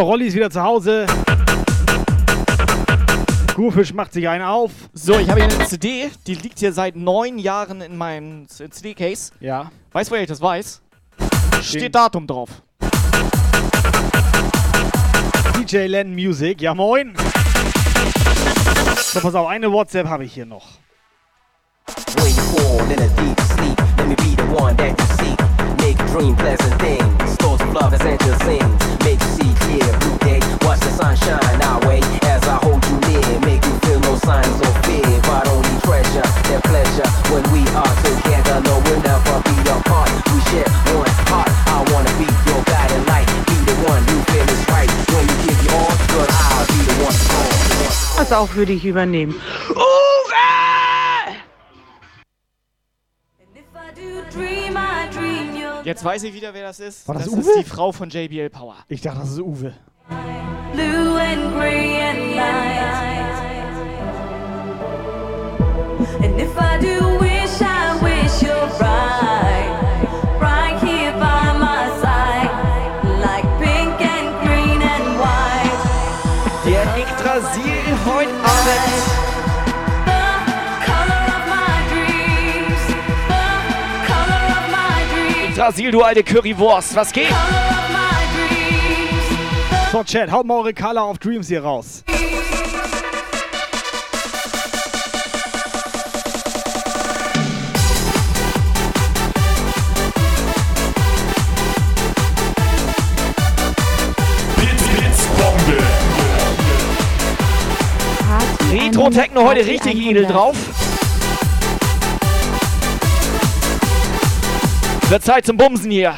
[0.00, 1.06] So, Rolli ist wieder zu Hause.
[3.54, 4.70] Gurfisch macht sich einen auf.
[4.94, 9.32] So, ich habe hier eine CD, die liegt hier seit neun Jahren in meinem CD-Case.
[9.40, 9.70] Ja.
[9.92, 10.80] Weißt du, woher ich das weiß?
[11.60, 12.48] Steht Datum drauf.
[15.58, 17.14] DJ Len Music, ja moin.
[18.96, 20.66] So, pass auf, eine WhatsApp habe ich hier noch.
[22.16, 25.49] When you fall in a deep sleep, let me be the one that you seek.
[25.90, 27.32] Make dream pleasant things.
[27.34, 28.62] Stores of love angels sing.
[29.02, 30.38] Make you see clear blue day.
[30.62, 30.94] Watch the
[31.66, 31.98] our way
[32.30, 33.40] as I hold you near.
[33.42, 36.22] Make you feel no signs of fear, but only treasure
[36.70, 38.62] pleasure when we are together.
[38.62, 40.14] No, we'll never be apart.
[40.30, 41.50] We share one heart.
[41.66, 43.26] I wanna be your guiding light.
[43.50, 44.90] Be the one you feel is right.
[45.10, 47.18] When you give your all, good, I'll be the one.
[55.90, 57.08] Jetzt weiß ich wieder, wer das ist.
[57.08, 57.40] War das, das Uwe?
[57.40, 58.76] ist die Frau von JBL Power.
[58.86, 59.74] Ich dachte, das ist Uwe.
[60.72, 63.34] Blue and green light.
[66.22, 69.69] And if I do wish, I wish you're right.
[85.60, 87.28] Yggdrasil, du alte Currywurst, was geht?
[89.92, 92.02] So, Chat, haut mal eure Color of Dreams hier raus.
[104.56, 105.82] Blitzbombe.
[108.72, 110.56] Retro-Techno heute richtig edel drauf.
[115.10, 116.14] Wird Zeit zum Bumsen hier.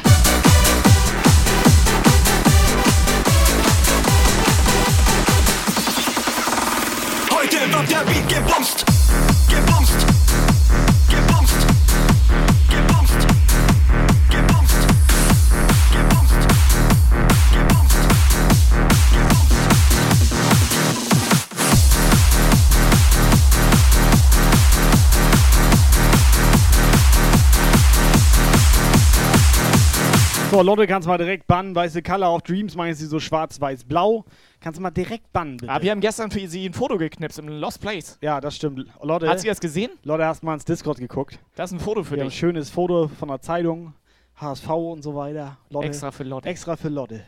[30.53, 31.75] So, Lotte, kannst mal direkt bannen.
[31.75, 34.27] Weiße Color of Dreams, meinst du so schwarz-weiß-blau?
[34.61, 35.73] Kannst du mal direkt bannen, bitte.
[35.73, 38.19] Aber Ah, wir haben gestern für sie ein Foto geknipst im Lost Place.
[38.21, 38.87] Ja, das stimmt.
[39.03, 39.93] Lotte, Hat sie das gesehen?
[40.03, 41.39] Lotte, hast mal ins Discord geguckt.
[41.55, 42.39] Das ist ein Foto für Wir haben ein dich.
[42.39, 43.95] schönes Foto von der Zeitung,
[44.37, 45.57] HSV und so weiter.
[45.71, 45.87] Lotte.
[45.87, 46.47] Extra für Lotte.
[46.51, 47.25] Extra für Lotte.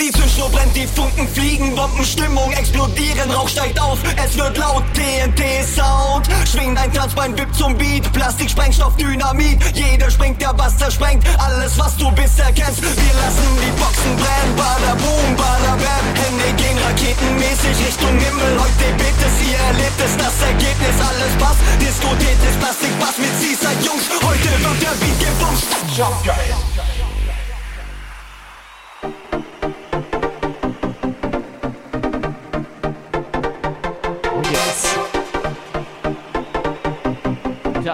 [0.00, 6.28] Die Zündschnur brennt, die Funken fliegen, Bombenstimmung explodieren, Rauch steigt auf, es wird laut, TNT-Sound.
[6.46, 9.58] Schwingt ein Tanzbein, wippt zum Beat, Plastik, Sprengstoff, Dynamit.
[9.74, 12.80] Jeder springt, der Bass zersprengt, alles was du bisher kennst.
[12.80, 16.04] Wir lassen die Boxen brennen, bada boom, bada bam.
[16.14, 21.58] Hände gehen raketenmäßig Richtung Himmel, heute bebt es, ihr erlebt es, das Ergebnis, alles passt.
[21.80, 25.66] Diskutiert ist Plastik, Bass mit Seaside Jungs, heute wird der Beat gebumst.
[25.96, 26.22] Jump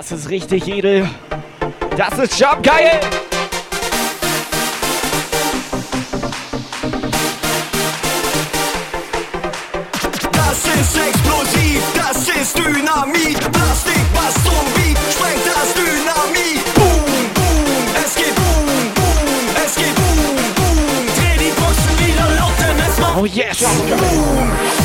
[0.07, 1.09] Das ist richtig edel.
[1.97, 3.01] Das ist Jobgeil.
[10.31, 13.41] Das ist explosiv, das ist Dynamit.
[13.51, 16.75] Plastik, Bass und Beat, sprengt das Dynamit.
[16.75, 21.07] Boom, boom, es geht boom, boom, es geht boom, boom.
[21.17, 23.65] Dreh die Boxen wieder laut, denn es macht Oh yes.
[23.99, 24.84] boom.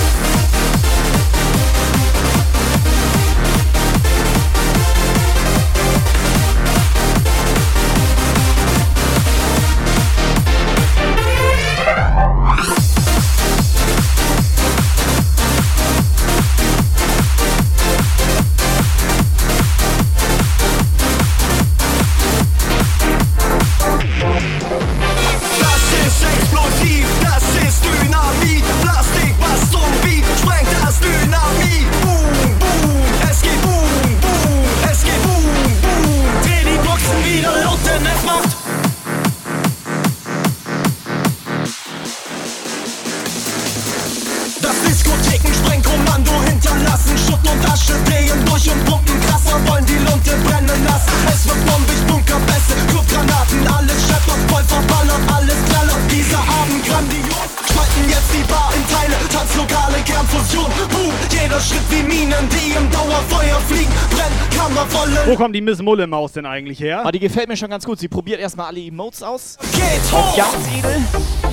[65.30, 67.02] Wo kommt die Miss Mulle Maus denn eigentlich her?
[67.02, 68.00] Aber die gefällt mir schon ganz gut.
[68.00, 69.60] Sie probiert erstmal alle Emotes aus.
[69.74, 70.36] Geht hoch!
[70.36, 70.96] ganz edel.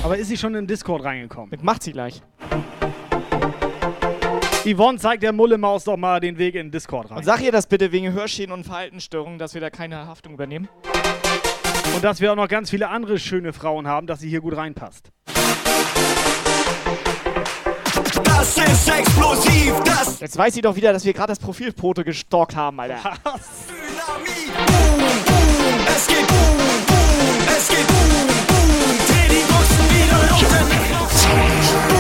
[0.03, 1.51] Aber ist sie schon in Discord reingekommen?
[1.51, 2.23] Das macht sie gleich.
[4.65, 7.19] Yvonne zeigt der Mulle Maus doch mal den Weg in Discord rein.
[7.19, 10.71] Und sag ihr das bitte wegen Hörschäden und Verhaltensstörungen, dass wir da keine Haftung übernehmen.
[11.95, 14.57] Und dass wir auch noch ganz viele andere schöne Frauen haben, dass sie hier gut
[14.57, 15.13] reinpasst.
[18.55, 22.55] Das ist explosiv, das Jetzt weiß sie doch wieder, dass wir gerade das Profilfoto gestalkt
[22.55, 22.97] haben, Alter.
[22.97, 24.57] Dynamit.
[24.67, 28.99] Boom, boom, es geht boom, boom, es geht boom, boom.
[29.09, 30.19] Dreh die Boxen wieder
[30.93, 31.96] laut,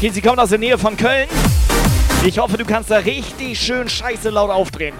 [0.00, 1.28] Okay, sie kommt aus der Nähe von Köln.
[2.24, 4.94] Ich hoffe, du kannst da richtig schön scheiße laut aufdrehen.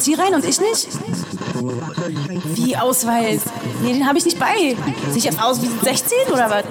[0.00, 0.88] Kommt sie rein und ich nicht?
[2.56, 3.42] Wie Ausweis?
[3.82, 4.74] Nee, den habe ich nicht bei.
[5.08, 6.64] Sehe ich jetzt aus wie 16 oder was?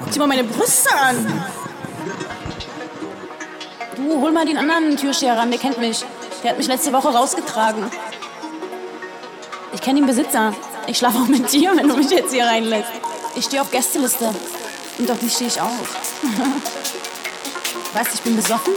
[0.00, 1.42] Guck dir mal meine Brüste an.
[3.96, 6.04] Du, hol mal den anderen Türsteher ran, der kennt mich.
[6.42, 7.82] Der hat mich letzte Woche rausgetragen.
[9.72, 10.52] Ich kenne den Besitzer.
[10.86, 12.92] Ich schlafe auch mit dir, wenn du mich jetzt hier reinlässt.
[13.36, 14.34] Ich stehe auf Gästeliste.
[14.98, 15.70] Und auf die stehe ich auch.
[17.94, 18.74] weißt du, ich bin besoffen?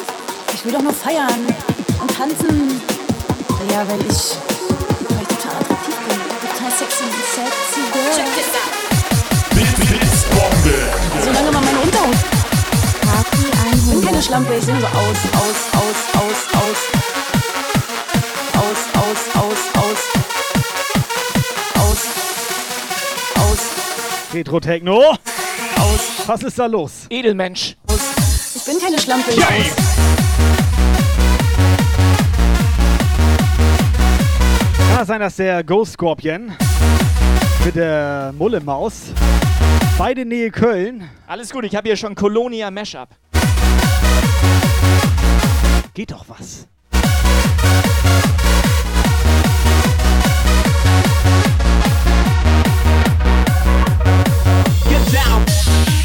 [0.54, 1.54] Ich will doch nur feiern
[2.02, 2.99] und tanzen.
[3.68, 6.18] Ja, weil ich, ich total attraktiv bin.
[6.42, 7.04] Total sexy,
[7.36, 8.12] sexy girl.
[8.16, 8.80] Check this out.
[11.24, 12.24] Solange man meine Unterhose.
[13.74, 16.80] Ich bin keine Schlampe, ich sehe so aus, aus, aus, aus, aus.
[18.56, 20.00] Aus, aus, aus, aus.
[21.76, 22.00] Aus.
[23.36, 23.60] Aus.
[24.34, 24.98] Retro-Techno.
[25.78, 26.02] Aus.
[26.28, 26.92] Was ist da los?
[27.10, 27.76] Edelmensch.
[27.88, 28.00] Aus.
[28.56, 29.34] Ich bin keine Schlampe.
[29.34, 29.48] Ja.
[29.48, 29.99] Aus.
[35.00, 36.52] Kann das sein, dass der Ghost Scorpion
[37.64, 39.14] mit der Mulle-Maus
[39.98, 43.08] beide Nähe Köln Alles gut, ich habe hier schon Colonia Mashup.
[45.94, 46.68] geht doch was.
[54.90, 55.99] Get down.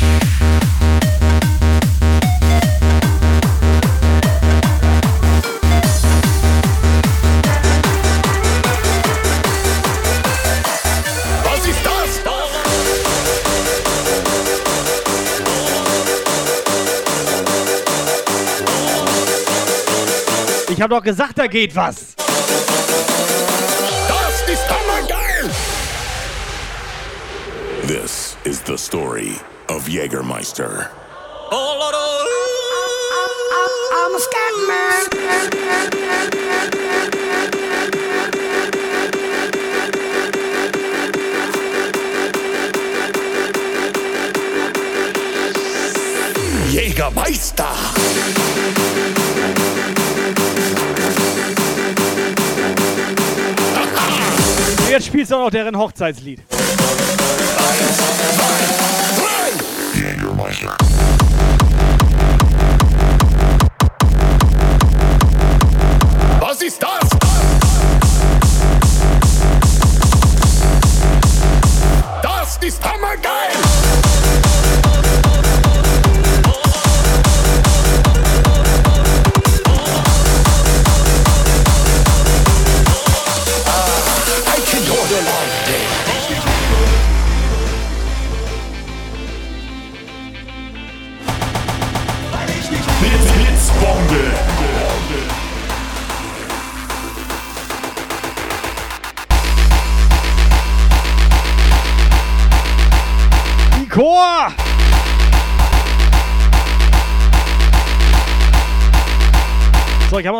[20.74, 22.16] Ich habe doch gesagt, da geht was.
[24.08, 25.48] Das ist hammergeil!
[27.86, 30.90] This is the story of Jägermeister.
[33.92, 34.54] I'm a scat
[46.72, 47.68] Jägermeister!
[54.94, 56.40] Jetzt spielst du auch noch deren Hochzeitslied.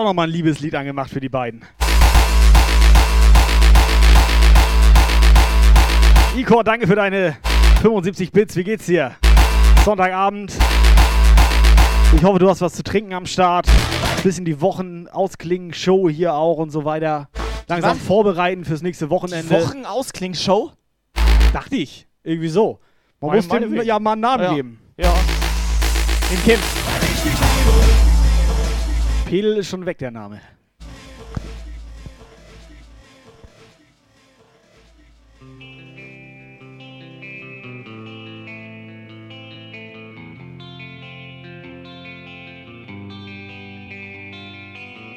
[0.04, 1.64] Auch noch mal ein Liebeslied angemacht für die beiden.
[6.36, 7.36] Ikor, danke für deine
[7.80, 8.56] 75 Bits.
[8.56, 9.12] Wie geht's dir?
[9.84, 10.52] Sonntagabend.
[12.16, 13.66] Ich hoffe, du hast was zu trinken am Start.
[14.22, 17.28] Bisschen die Wochen ausklingen, Show hier auch und so weiter.
[17.68, 18.06] Langsam Was?
[18.06, 19.50] vorbereiten fürs nächste Wochenende.
[19.50, 20.72] Wochenausklingsshow?
[21.52, 22.06] Dachte ich.
[22.22, 22.80] Irgendwie so.
[23.20, 24.54] Man Meine- muss dem ja mal einen Namen Ja.
[24.54, 24.78] geben.
[24.98, 25.14] Ja.
[26.30, 27.53] Den Kim.
[29.34, 30.40] Pedel ist schon weg, der Name.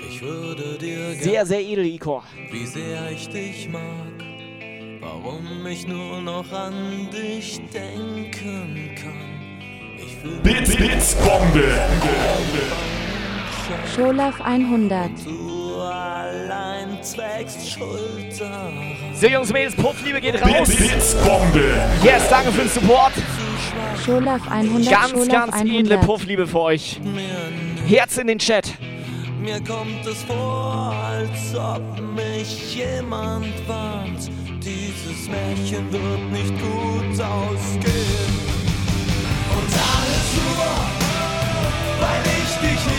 [0.10, 2.24] Ich würde dir Sehr, sehr edel, Ikor.
[2.52, 3.82] wie sehr ich dich mag.
[5.00, 9.96] warum ich nur noch an dich denken kann.
[9.96, 11.78] Ich will Bits, Bits, Bombe.
[13.96, 15.10] Scholaf 100.
[15.26, 18.74] Du allein Schuld daran.
[19.14, 20.70] So, Jungs, Mädels, Puffliebe geht raus.
[20.70, 21.64] Bits, Bits, Bombe.
[22.04, 23.14] Yes, danke für den Support.
[24.06, 24.90] Scholaf 100.
[24.92, 25.80] Ganz, Scholaf ganz 100.
[25.80, 27.00] edle Puffliebe für euch.
[27.88, 28.74] Herz in den Chat.
[29.42, 31.82] Mir kommt es vor, als ob
[32.16, 34.30] mich jemand warnt.
[34.62, 38.34] Dieses Märchen wird nicht gut ausgehen.
[39.52, 40.66] Und alles nur,
[42.02, 42.97] weil ich dich liebe.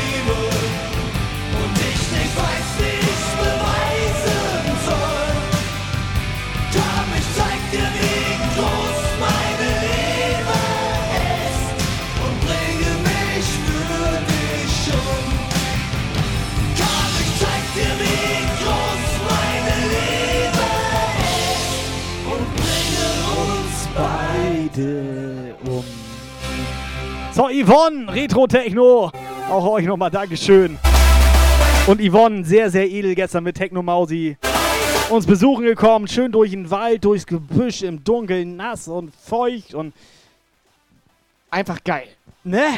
[27.39, 29.12] So, Yvonne, Retro-Techno.
[29.49, 30.76] Auch euch nochmal Dankeschön.
[31.86, 34.36] Und Yvonne, sehr, sehr edel gestern mit Techno Mausi.
[35.09, 39.95] Uns besuchen gekommen, schön durch den Wald, durchs Gebüsch, im Dunkeln, nass und feucht und
[41.49, 42.09] einfach geil.
[42.43, 42.70] Ne?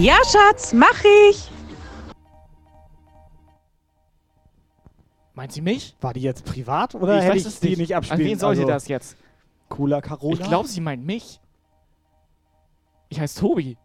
[0.00, 1.50] Ja, Schatz, mach ich.
[5.34, 5.94] Meint sie mich?
[6.00, 7.78] War die jetzt privat oder ich hätte weiß ich es die nicht.
[7.80, 8.22] nicht abspielen?
[8.22, 9.16] An wen soll sie Also, das jetzt?
[9.68, 10.40] Cooler Carola?
[10.40, 11.38] Ich glaube, sie meint mich.
[13.10, 13.76] Ich heiße Tobi.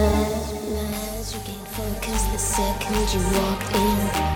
[0.00, 4.29] Lies, you gain focus the second you walked in.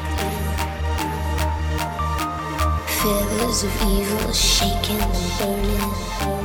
[3.05, 6.44] Feathers of evil shaking and burning.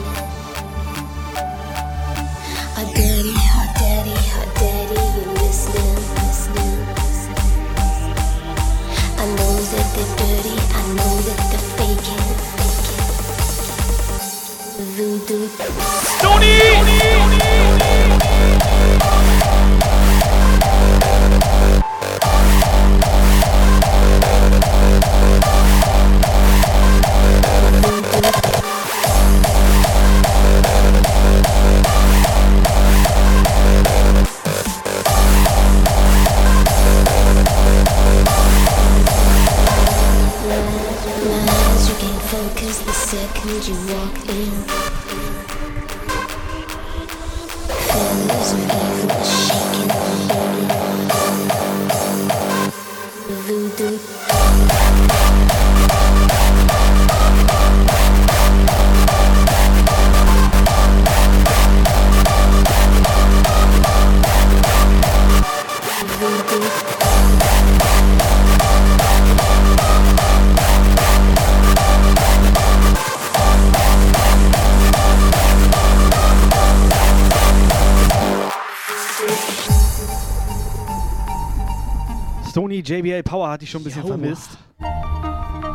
[83.29, 84.07] Power hatte ich schon ein bisschen Jo.
[84.07, 84.57] vermisst.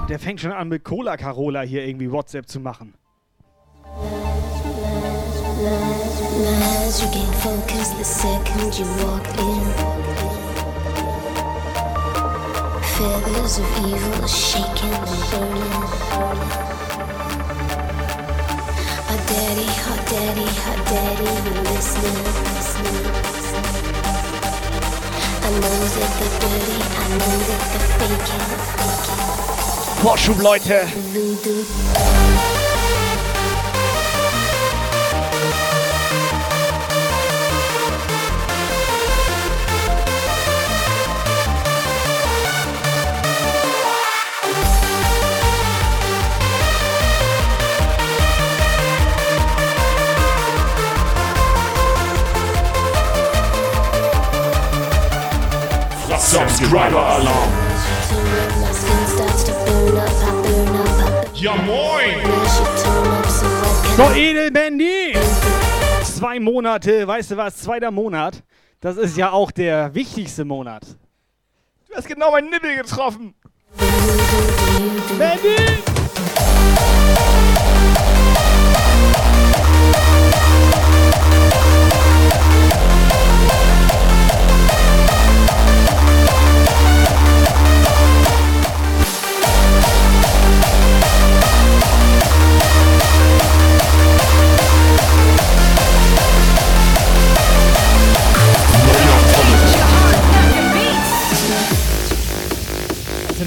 [0.09, 2.95] Der fängt schon an mit Cola Carola hier irgendwie WhatsApp zu machen.
[6.37, 9.63] Lies, you gain focus the second you walk in.
[12.97, 15.75] Feathers of evil shaking and burning.
[19.11, 22.19] Our daddy, our daddy, our daddy, you listening,
[22.57, 23.34] listening.
[30.03, 30.87] Vorschub, Leute.
[56.55, 57.53] Subscriber Alarm.
[61.35, 62.15] Ja moin!
[63.97, 65.15] So, Edelbandy!
[66.05, 67.57] Zwei Monate, weißt du was?
[67.57, 68.45] Zweiter Monat.
[68.81, 70.85] Das ist ja auch der wichtigste Monat.
[71.89, 73.35] Du hast genau meinen Nippel getroffen.
[75.19, 75.94] Bandy!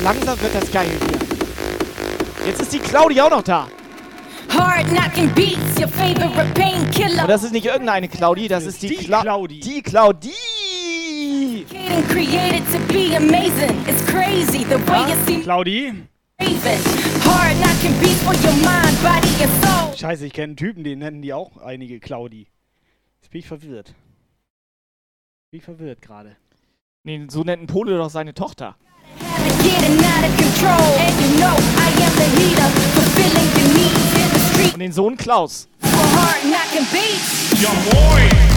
[0.07, 2.47] Langsam wird das geil hier.
[2.47, 3.67] Jetzt ist die Claudi auch noch da.
[4.49, 7.23] Hard knocking beats, your favorite painkiller.
[7.23, 9.59] Und das ist nicht irgendeine Claudi, das ist die, Cla Claudi.
[9.59, 10.31] Die Claudi.
[11.69, 13.75] Getting created to be amazing.
[13.85, 15.93] It's crazy the way you see Claudi?
[19.97, 22.47] Scheiße, ich kenne einen Typen, den nennen die auch einige Claudi.
[23.19, 23.93] Jetzt bin ich verwirrt.
[25.51, 26.37] Bin ich verwirrt gerade.
[27.03, 28.77] Nee, so nennt ein Pole doch seine Tochter.
[34.73, 35.67] Und den Sohn Klaus.
[37.61, 38.47] Ja moin!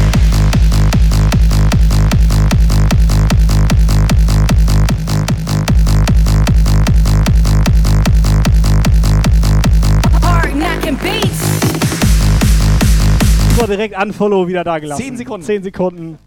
[13.69, 15.01] Direkt Unfollow wieder da gelassen.
[15.01, 15.47] Zehn Sekunden.
[15.47, 16.19] 10 Sekunden.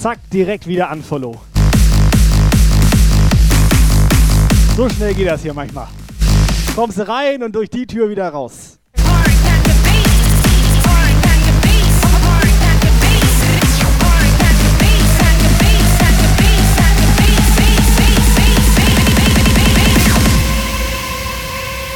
[0.00, 1.40] Zack, direkt wieder Unfollow.
[4.78, 5.88] So schnell geht das hier manchmal.
[6.76, 8.78] Kommst du rein und durch die Tür wieder raus.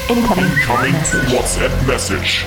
[0.08, 0.50] Incoming
[1.30, 2.44] WhatsApp Message.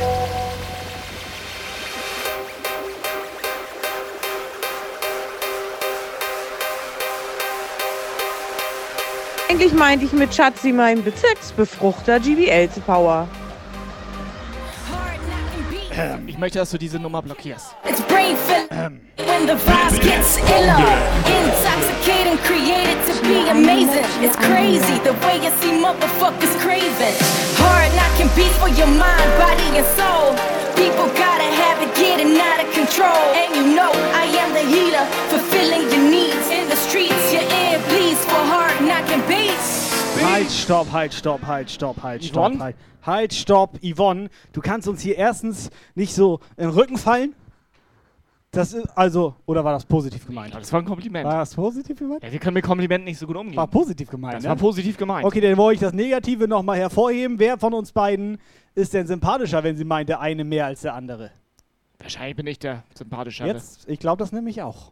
[9.55, 13.25] Eigentlich meinte ich mit Schatzi meinen Bezirksbefruchter GBL zu Power.
[16.27, 17.67] Ich möchte, dass du diese Nummer blockierst.
[17.87, 20.75] It's brain filling when the vibes gets iller.
[21.23, 24.03] Intoxicating, created to be amazing.
[24.21, 27.15] It's crazy the way you see motherfuckers craving.
[27.55, 30.35] Hard knocking beats for your mind, body, and soul.
[30.75, 33.23] People gotta have it getting out of control.
[33.39, 36.24] And you know I am the heater, fulfilling your needs.
[39.27, 42.63] Halt, stopp, halt, stopp, halt, stopp, halt, stopp, Yvonne?
[42.63, 42.75] halt.
[43.05, 44.29] Halt, stopp, Yvonne.
[44.51, 47.35] Du kannst uns hier erstens nicht so in den Rücken fallen.
[48.51, 50.55] Das ist also, oder war das positiv gemeint?
[50.55, 51.25] Das war ein Kompliment.
[51.25, 52.23] War das positiv gemeint?
[52.23, 53.57] Ja, wir können mit Komplimenten nicht so gut umgehen.
[53.57, 54.49] War positiv gemeint, Das ne?
[54.49, 55.25] war positiv gemeint.
[55.25, 57.37] Okay, dann wollte ich das Negative nochmal hervorheben.
[57.37, 58.37] Wer von uns beiden
[58.73, 61.31] ist denn sympathischer, wenn sie meint, der eine mehr als der andere?
[61.99, 63.47] Wahrscheinlich bin ich der sympathischere.
[63.47, 64.91] Jetzt, ich glaube das nämlich auch.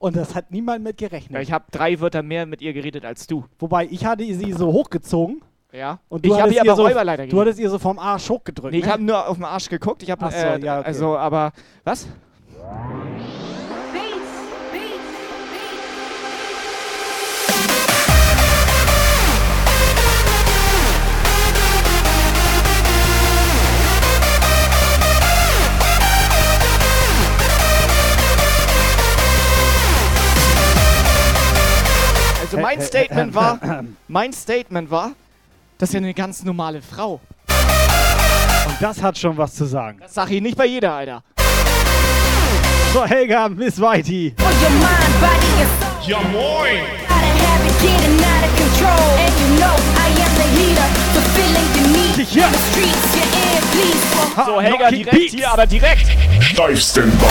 [0.00, 1.34] Und das hat niemand mit gerechnet.
[1.34, 3.44] Weil ich habe drei Wörter mehr mit ihr geredet als du.
[3.58, 5.42] Wobei, ich hatte sie so hochgezogen.
[5.72, 6.00] Ja.
[6.08, 7.40] Und du ich habe ihr aber so, Räuberleiter Du gegeben.
[7.42, 8.72] hattest ihr so vom Arsch hochgedrückt.
[8.72, 8.92] Nee, ich ne?
[8.92, 10.02] habe nur auf den Arsch geguckt.
[10.02, 10.86] Ich habe so, äh, ja, okay.
[10.86, 11.52] also, aber
[11.84, 12.08] was?
[32.50, 33.60] Also mein Statement war,
[34.08, 35.12] mein Statement war,
[35.78, 37.20] das ist ja eine ganz normale Frau.
[38.66, 39.98] Und das hat schon was zu sagen.
[40.00, 41.22] Das sag ich nicht bei jeder, Alter.
[42.92, 44.34] So, Helga, Miss Whitey.
[46.04, 46.80] Ja moin!
[54.34, 56.06] For So, Helga, direkt hier, aber direkt.
[56.40, 57.26] Steif Standby.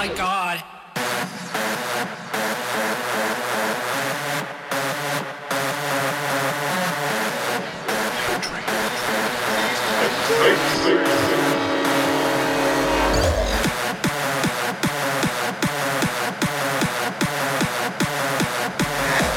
[0.00, 0.62] My god.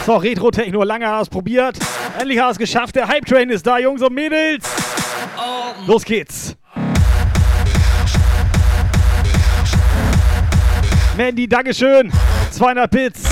[0.06, 1.77] So, Retro-Techno, lange hast probiert.
[2.18, 2.95] Endlich hast es geschafft.
[2.95, 4.64] Der Hype-Train ist da, Jungs und Mädels.
[5.88, 6.52] Los geht's.
[11.18, 12.11] Mandy, Dankeschön.
[12.52, 13.23] 200 Bits.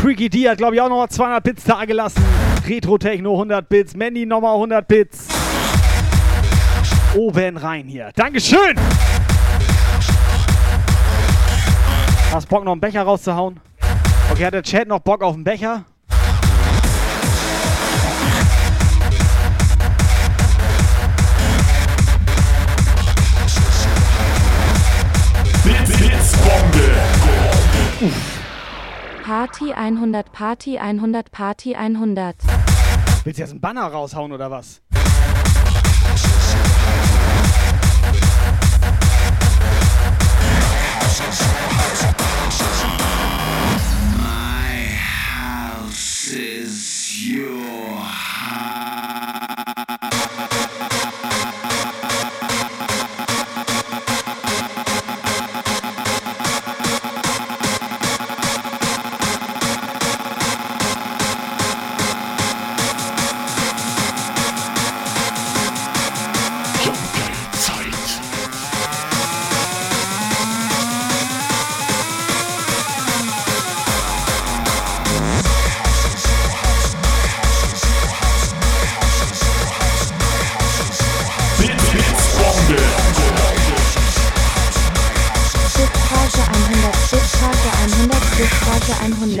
[0.00, 2.22] Freaky D hat, glaube ich, auch nochmal 200 Bits da gelassen.
[2.66, 3.94] Retro-Techno 100 Bits.
[3.94, 5.28] Mandy nochmal 100 Bits.
[7.14, 8.10] Oben rein hier.
[8.16, 8.74] Dankeschön.
[12.32, 13.60] Hast Bock, noch einen Becher rauszuhauen?
[14.32, 15.84] Okay, hat der Chat noch Bock auf einen Becher?
[29.22, 32.34] Party 100, Party 100, Party 100.
[33.22, 34.80] Willst du jetzt einen Banner raushauen oder was?
[44.18, 48.01] My house is your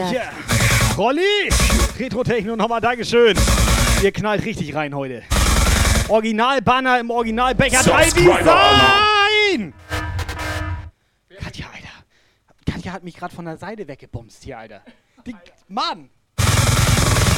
[0.00, 0.12] 100.
[0.12, 0.22] Ja.
[0.96, 1.20] Rolli!
[1.98, 3.38] Retro-Techno nochmal Dankeschön.
[4.02, 5.22] Ihr knallt richtig rein heute.
[6.08, 9.74] Original-Banner im Original-Becher 3 Subscriber Design!
[11.40, 11.88] Katja, Alter.
[12.70, 14.82] Katja hat mich gerade von der Seite weggebumst hier, Alter.
[15.26, 15.34] Die,
[15.68, 16.10] Mann!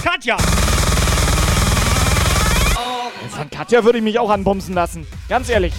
[0.03, 0.37] Katja!
[3.31, 5.07] Von Katja würde ich mich auch anbumsen lassen.
[5.29, 5.73] Ganz ehrlich.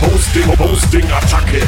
[0.00, 1.62] Hosting, Hosting, Attacke.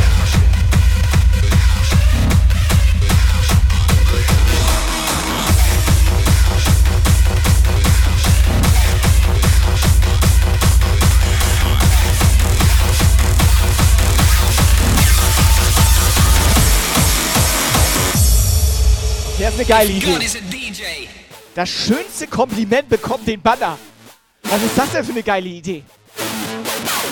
[19.52, 21.08] Der ist eine geile Idee.
[21.54, 23.76] Das schönste Kompliment bekommt den Banner.
[24.44, 25.84] Was ist das denn für eine geile Idee?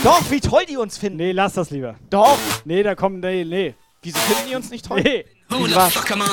[0.02, 1.18] Doch, wie toll die uns finden.
[1.18, 1.96] Nee, lass das lieber.
[2.08, 2.38] Doch.
[2.64, 3.20] Nee, da kommt.
[3.20, 3.74] Nee, nee.
[4.00, 5.02] Wieso finden die uns nicht toll?
[5.02, 5.26] Nee.
[5.50, 5.92] Who the Was?
[5.92, 6.24] fuck am I?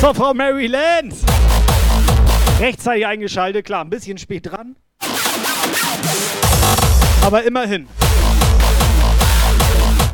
[0.00, 1.14] So, Frau Maryland!
[2.58, 4.74] Rechtzeitig eingeschaltet, klar, ein bisschen spät dran.
[7.22, 7.86] Aber immerhin.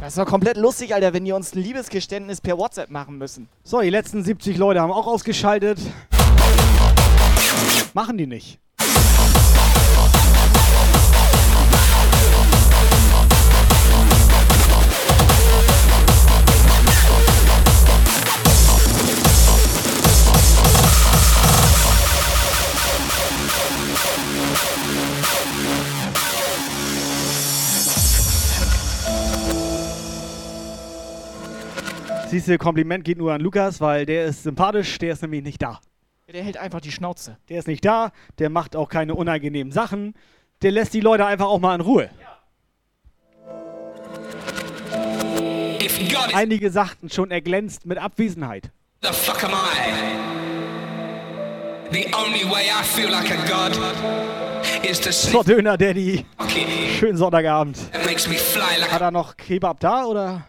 [0.06, 3.48] Das ist doch komplett lustig, Alter, wenn die uns ein Liebesgeständnis per WhatsApp machen müssen.
[3.64, 5.80] So, die letzten 70 Leute haben auch ausgeschaltet.
[7.92, 8.60] Machen die nicht.
[32.36, 35.62] Siehst du, Kompliment geht nur an Lukas, weil der ist sympathisch, der ist nämlich nicht
[35.62, 35.80] da.
[36.30, 37.38] Der hält einfach die Schnauze.
[37.48, 40.12] Der ist nicht da, der macht auch keine unangenehmen Sachen.
[40.60, 42.10] Der lässt die Leute einfach auch mal in Ruhe.
[45.82, 45.98] Is
[46.34, 48.70] Einige sagten schon, er glänzt mit Abwesenheit.
[49.00, 50.36] the fuck am I?
[51.90, 53.72] The only way I feel like a god
[54.84, 55.42] is to So.
[55.42, 56.26] Döner Daddy.
[56.98, 57.78] Schönen Sonntagabend.
[57.94, 60.44] It makes me fly like Hat er noch Kebab da oder?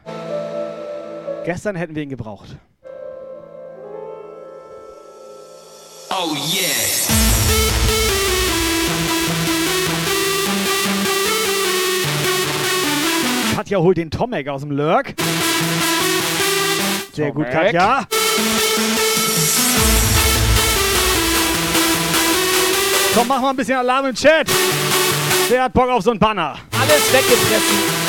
[1.48, 2.58] Gestern hätten wir ihn gebraucht.
[6.10, 6.68] Oh yeah!
[13.56, 15.14] Katja holt den Tomek aus dem Lurk.
[17.14, 18.06] Sehr gut, Katja.
[23.16, 24.50] Komm, mach mal ein bisschen Alarm im Chat.
[25.48, 26.58] Wer hat Bock auf so einen Banner?
[26.78, 28.07] Alles weggefressen.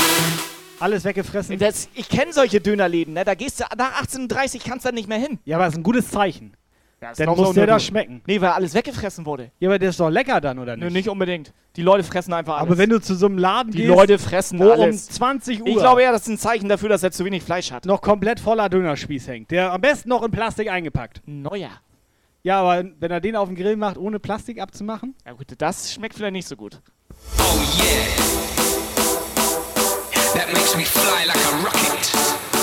[0.80, 1.58] Alles weggefressen?
[1.58, 3.24] Das, ich kenne solche Dönerläden, ne?
[3.24, 5.38] Da gehst du nach 18.30 kannst du dann nicht mehr hin.
[5.44, 6.52] Ja, aber das ist ein gutes Zeichen.
[7.00, 7.78] Ja, das Dann muss der du.
[7.80, 8.22] schmecken.
[8.26, 9.50] Nee, weil alles weggefressen wurde.
[9.60, 10.94] Ja, aber der ist doch lecker dann, oder Nö, nicht?
[10.94, 11.52] nicht unbedingt.
[11.76, 12.66] Die Leute fressen einfach alles.
[12.68, 15.06] Aber wenn du zu so einem Laden Die gehst, Leute fressen wo alles.
[15.06, 17.44] um 20 Uhr Ich glaube eher, das ist ein Zeichen dafür, dass er zu wenig
[17.44, 17.84] Fleisch hat.
[17.86, 21.22] noch komplett voller Dönerspieß hängt, der am besten noch in Plastik eingepackt.
[21.26, 21.70] Neuer.
[22.42, 25.14] Ja, aber wenn er den auf dem Grill macht, ohne Plastik abzumachen?
[25.24, 26.80] Ja gut, das schmeckt vielleicht nicht so gut.
[30.34, 32.57] That makes me fly like a rocket.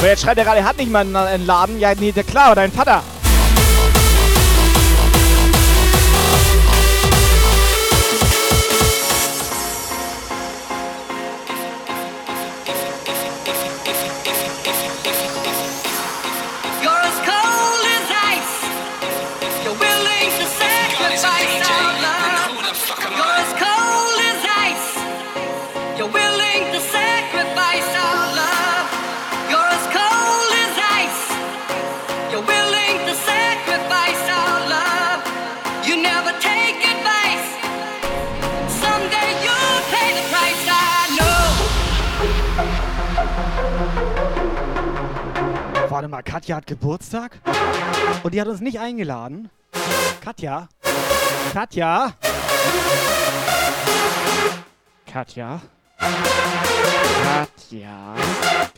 [0.00, 1.78] So, jetzt schreit er gerade, er hat nicht mal einen, Laden.
[1.78, 3.02] Ja, nee, klar, dein Vater.
[46.00, 47.40] Warte mal, Katja hat Geburtstag?
[48.22, 49.50] Und die hat uns nicht eingeladen?
[50.24, 50.70] Katja?
[51.52, 52.14] Katja?
[55.04, 55.60] Katja.
[57.22, 58.14] Katja.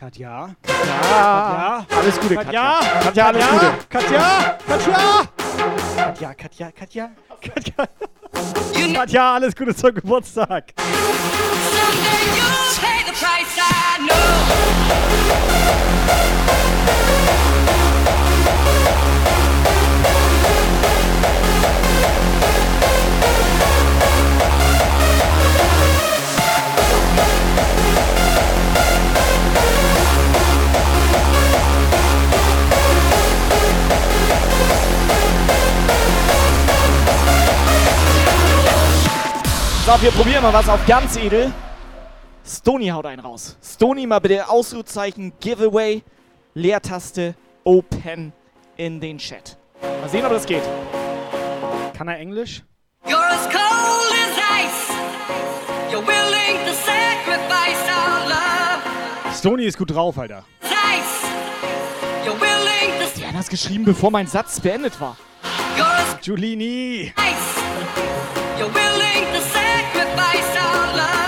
[0.01, 0.57] Katja?
[0.67, 1.87] Katja.
[1.97, 2.81] Alles Gute, Katja?
[2.81, 3.01] Katja.
[3.05, 3.53] Katja, alles Katja?
[3.53, 3.73] Gute.
[3.89, 4.59] Katja?
[4.67, 6.35] Katja?
[6.35, 7.11] Katja, Katja, Katja?
[7.41, 7.89] Katja?
[8.95, 10.75] Katja, alles Gute zum Geburtstag.
[39.85, 41.53] So, wir probieren mal was auf ganz edel.
[42.45, 43.57] Stony haut einen raus.
[43.63, 46.03] Stony mal bitte Ausrufezeichen, Giveaway,
[46.55, 48.33] Leertaste, Open
[48.77, 49.57] in den Chat.
[49.81, 50.63] Mal sehen, ob das geht.
[51.97, 52.63] Kann er Englisch?
[53.07, 54.93] You're as cold as ice.
[55.91, 59.35] You're willing to sacrifice our love.
[59.35, 60.45] Stony ist gut drauf, Alter.
[63.17, 65.17] Die hat das geschrieben, bevor mein Satz beendet war.
[65.77, 67.15] Ice.
[68.59, 71.22] You're willing to sacrifice our love.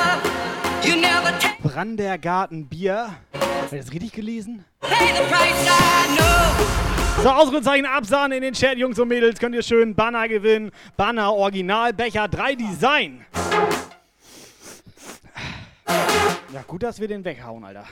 [1.74, 3.16] Brandergarten Bier.
[3.32, 4.64] Hat er das richtig gelesen?
[4.80, 5.66] pay the price.
[5.66, 7.22] I know.
[7.24, 9.40] So, Ausrufezeichen Absahn in den Chat, Jungs und Mädels.
[9.40, 10.70] Könnt ihr schön Banner gewinnen.
[10.96, 13.26] Banner Original Becher 3 Design.
[16.52, 17.86] Ja, gut, dass wir den weghauen, Alter.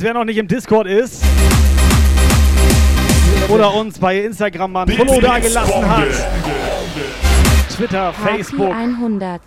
[0.00, 1.22] Mädels, wer noch nicht im Discord ist
[3.48, 6.08] oder uns bei Instagram mal ein Follow da gelassen hat.
[7.74, 9.40] Twitter, Party Facebook, 100.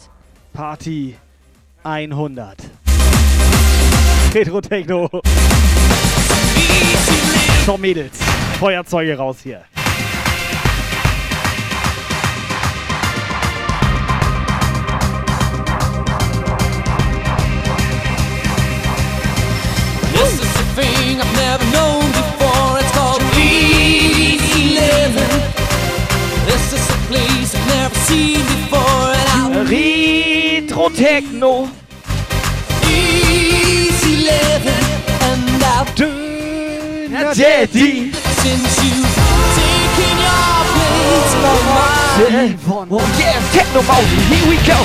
[0.54, 1.16] Party
[1.84, 2.58] 100.
[4.34, 5.10] Retro Techno.
[7.66, 8.18] So Mädels,
[8.60, 9.64] Feuerzeuge raus hier.
[27.14, 29.14] Place I've never seen before.
[29.22, 31.52] And I Retro Techno.
[32.90, 34.88] easy living.
[35.28, 38.12] And I've Döner Daddy.
[38.42, 39.14] since you've
[39.60, 41.58] taken your place my
[42.90, 44.80] Oh yeah, Techno Mountain, here we go.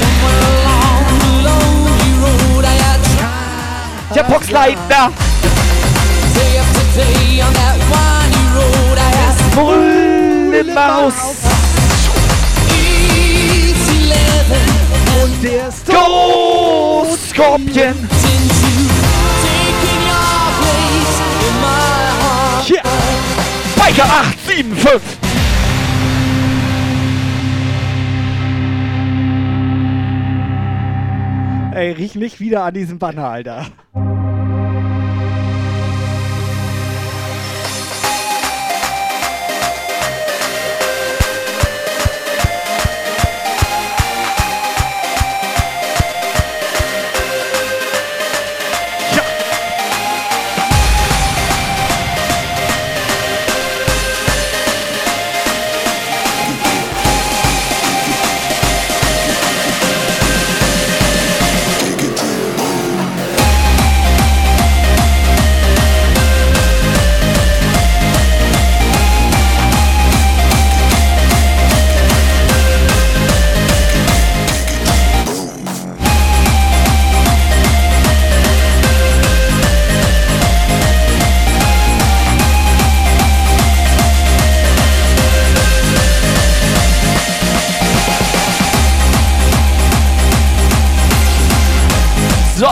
[0.00, 4.14] Somewhere along the lonely road I had tried.
[6.36, 11.43] Day after day on that windy road I had Bullenmaus.
[15.22, 15.70] Und der
[21.46, 22.70] in my heart.
[22.70, 22.82] Yeah.
[23.76, 25.24] Biker 875.
[31.74, 33.66] Ey, riech nicht wieder an diesem Banner, Alter.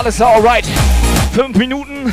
[0.03, 0.67] Alles alright.
[1.33, 2.13] Fünf Minuten.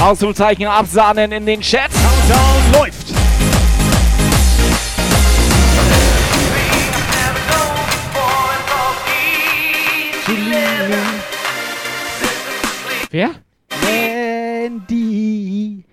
[0.00, 1.90] Ausrufezeichen absahnen in den Chat.
[1.90, 3.06] Countdown läuft.
[13.10, 13.30] Wer?
[13.82, 15.84] Mandy.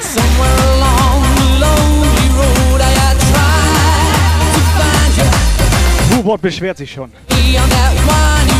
[0.00, 5.28] Somewhere along the lonely road I had tried to find you.
[6.16, 7.10] Hubert beschwert sich schon.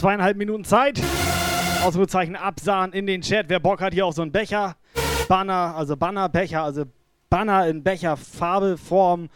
[0.00, 0.98] Zweieinhalb Minuten Zeit.
[1.84, 3.50] Ausrufezeichen absahen in den Chat.
[3.50, 4.76] Wer Bock hat hier auf so einen Becher,
[5.28, 6.84] Banner, also Banner, Becher, also
[7.28, 9.28] Banner in Becher, Farbe, Form,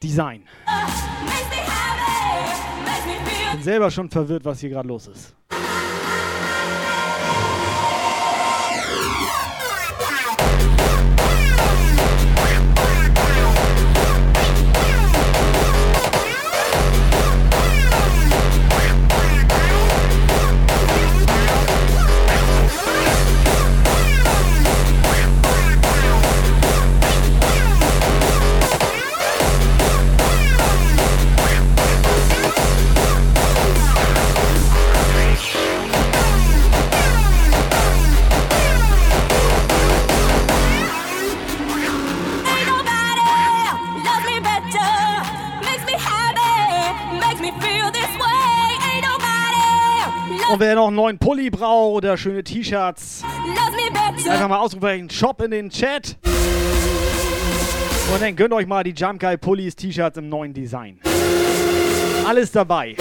[0.00, 0.44] Design.
[3.50, 5.34] Bin selber schon verwirrt, was hier gerade los ist.
[50.62, 53.24] Wer noch einen neuen Pulli braucht oder schöne T-Shirts,
[54.28, 56.16] einfach mal ausrufen, Shop in den Chat.
[58.14, 61.00] Und dann gönnt euch mal die Jump Guy Pullis, T-Shirts im neuen Design.
[62.24, 62.94] Alles dabei.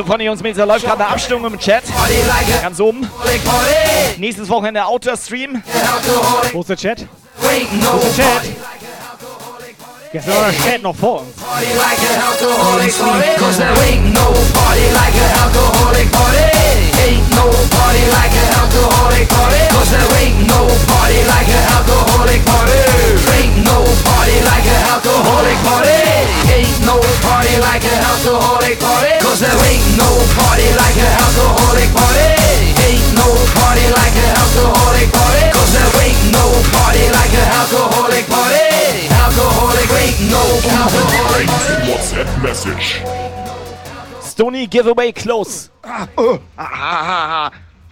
[0.00, 1.82] So, von Mädels, da läuft gerade eine Abstimmung im Chat.
[2.62, 3.06] Ganz oben.
[4.16, 5.62] Nächstes Wochenende Outdoor-Stream.
[6.52, 7.06] Wo ist der Chat?
[7.36, 7.48] Wo
[7.98, 8.42] ist der Chat?
[10.10, 11.34] Gestern war der Chat noch vor uns.
[26.50, 29.09] Ain't no party like an alcoholic party.
[29.40, 33.24] Ain't no party like an alcoholic party, cause there ain't no
[33.56, 34.20] party like an alcoholic party.
[34.20, 35.44] Ain't no party like an alcoholic party.
[35.56, 36.44] Cause there ain't no
[36.76, 39.08] party like an alcoholic party.
[39.08, 40.44] Alcoholic ain't no
[40.76, 41.88] alcoholic party.
[41.88, 43.00] WhatsApp Message.
[44.20, 45.70] Stony Giveaway close.
[45.84, 46.38] Ah, oh.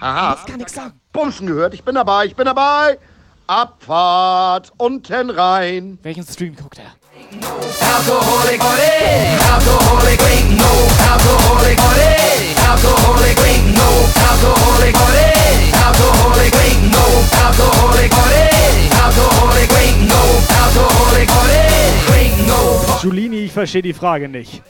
[0.01, 1.01] Das kann nix sagen.
[1.13, 2.99] Bumsen gehört, ich bin dabei, ich bin dabei.
[3.47, 5.99] Abfahrt unten rein.
[6.03, 6.93] Welchen Stream guckt er?
[7.31, 10.73] Alcoholic party, alcoholic ain't no
[11.13, 13.89] alcoholic party, alcoholic ain't no
[14.29, 17.05] alcoholic party, alcoholic ain't no
[17.45, 20.23] alcoholic party, alcoholic ain't no
[20.57, 24.63] alcoholic party, ain't no Julini, ich verstehe die Frage nicht.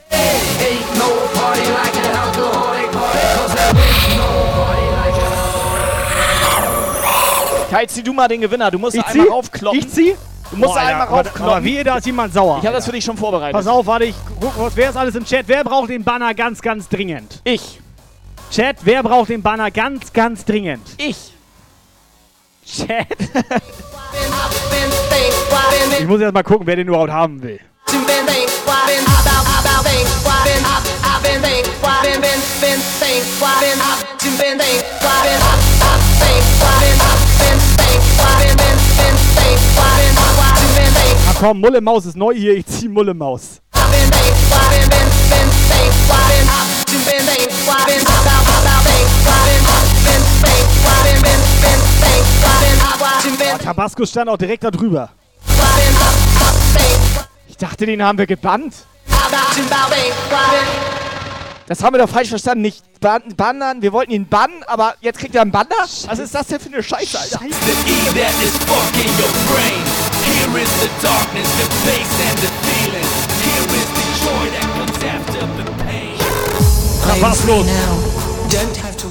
[7.69, 8.71] Kai, zieh du mal den Gewinner.
[8.71, 9.31] Du musst Ich einmal zieh?
[9.31, 9.79] raufkloppen.
[9.79, 10.15] Ich zieh?
[10.51, 12.57] Du musst Boah, einmal Alter, aber- wie, da ist jemand sauer.
[12.59, 13.53] Ich habe das für dich schon vorbereitet.
[13.53, 15.47] Pass auf, warte, ich guck, was- wer ist alles im Chat?
[15.47, 17.41] Wer braucht den Banner ganz, ganz dringend?
[17.43, 17.79] Ich.
[18.51, 20.87] Chat, wer braucht den Banner ganz, ganz dringend?
[20.97, 21.33] Ich.
[22.65, 23.07] Chat.
[25.99, 27.59] Ich muss erst mal gucken, wer den überhaupt haben will.
[27.91, 27.97] Na
[41.39, 43.61] komm, Mulle Maus ist neu hier, ich zieh Mulle Maus.
[43.73, 43.79] Oh,
[53.63, 55.09] Tabasco stand auch direkt da drüber.
[57.47, 58.73] Ich dachte, den haben wir gebannt.
[61.67, 62.63] Das haben wir doch falsch verstanden.
[62.63, 63.81] Nicht ban bannern.
[63.81, 65.69] Wir wollten ihn bannen, aber jetzt kriegt er einen Banner?
[66.05, 67.39] Was ist das denn für eine Scheiße, Alter?
[67.39, 67.45] The
[70.39, 73.09] Here is the darkness, the bass and the feeling.
[73.43, 76.15] Here is the joy that comes after the pain.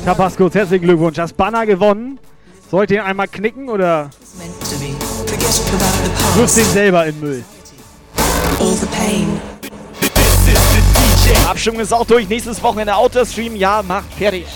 [0.06, 1.16] Tabasco, herzlichen Glückwunsch.
[1.16, 2.18] Das Banner gewonnen.
[2.70, 4.08] Soll ich den einmal knicken oder
[6.34, 7.44] wirfst den selber in den Müll?
[8.58, 9.38] All the pain.
[11.46, 12.26] Abstimmung ist auch durch.
[12.26, 13.54] Nächstes Wochenende Outdoor-Stream.
[13.54, 14.46] Ja, macht fertig.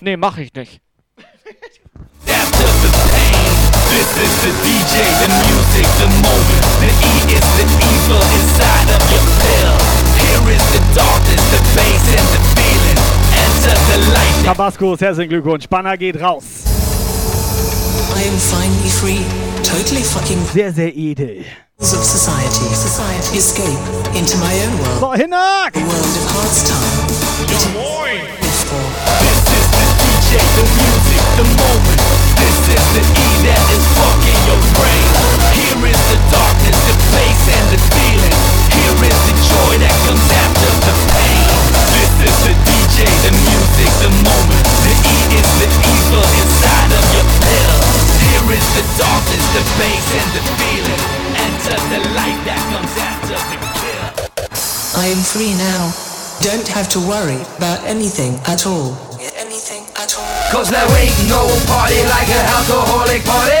[0.00, 0.80] Nee, mach ich nicht.
[2.28, 3.50] after the pain.
[3.90, 6.64] This is the DJ, the music, the moment.
[6.82, 9.74] The E is the evil inside of your pill.
[10.20, 12.98] Here is the darkness, the bass and the feeling.
[13.34, 14.44] Enter the light.
[14.44, 15.68] Tabasco, herzlichen Glückwunsch.
[15.68, 16.44] Banner geht raus.
[18.14, 19.24] I am finally free,
[19.62, 21.44] totally fucking Sehr, sehr edel.
[21.80, 22.68] of society.
[22.74, 23.38] Society.
[23.38, 23.78] Escape
[24.14, 25.00] into my own world.
[25.00, 25.74] So, Hinak!
[25.76, 26.62] A world of heart's
[30.30, 32.00] the the music, the moment.
[32.38, 35.10] This is the E that is fucking your brain.
[35.58, 38.36] Here is the darkness, the bass and the feeling.
[38.70, 41.50] Here is the joy that comes after the pain.
[41.98, 44.64] This is the DJ, the music, the moment.
[44.86, 47.78] The E is the evil inside of your pill.
[48.22, 51.02] Here is the darkness, the bass and the feeling.
[51.42, 54.06] Enter the light that comes after the kill.
[54.94, 55.90] I am free now.
[56.38, 59.09] Don't have to worry about anything at all
[59.70, 60.50] anything at all.
[60.50, 63.54] Cause there ain't no party like an alcoholic party.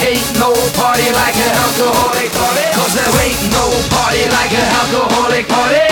[0.00, 2.64] Ain't no party like an alcoholic party.
[2.72, 5.84] Cause there ain't no party like an alcoholic party.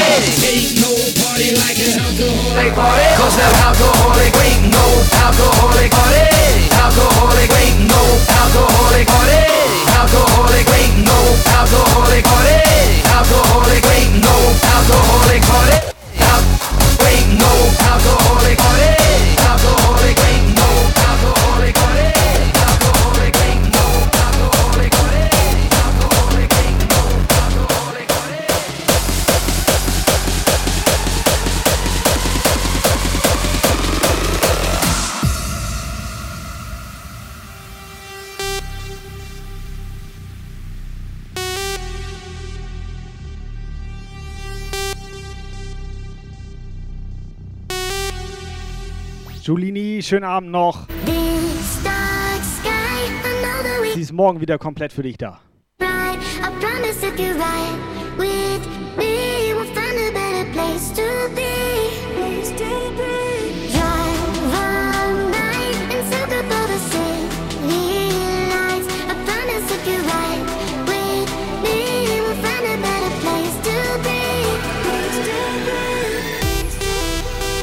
[0.49, 3.09] Ain't no party like an alcoholic party.
[3.21, 4.85] Cause there alcoholic ain't no
[5.29, 6.25] alcoholic party.
[6.73, 8.03] Alcoholic ain't no
[8.41, 9.45] alcoholic party.
[9.93, 11.19] Alcoholic ain't no
[11.61, 12.57] alcoholic party.
[13.13, 14.37] Alcoholic ain't no
[14.73, 15.77] alcoholic party.
[16.25, 16.47] Al-
[17.13, 17.53] ain't no
[17.93, 18.98] alcoholic party.
[19.51, 20.58] Alcoholic ain't
[49.49, 50.87] Julini, schönen Abend noch.
[53.95, 55.41] Sie ist morgen wieder komplett für dich da.
[55.81, 55.87] I
[56.61, 57.98] promise if you ride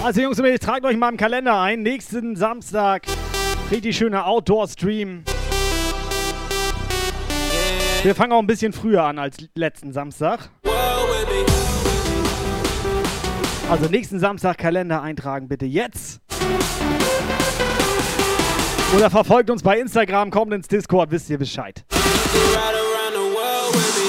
[0.05, 1.81] Also Jungs und Mädels, tragt euch mal im Kalender ein.
[1.81, 3.07] Nächsten Samstag
[3.71, 5.23] richtig schöner Outdoor-Stream.
[8.03, 10.51] Wir fangen auch ein bisschen früher an als letzten Samstag.
[13.67, 16.21] Also nächsten Samstag Kalender eintragen bitte jetzt.
[18.95, 21.83] Oder verfolgt uns bei Instagram, kommt ins Discord, wisst ihr Bescheid.
[23.75, 24.04] This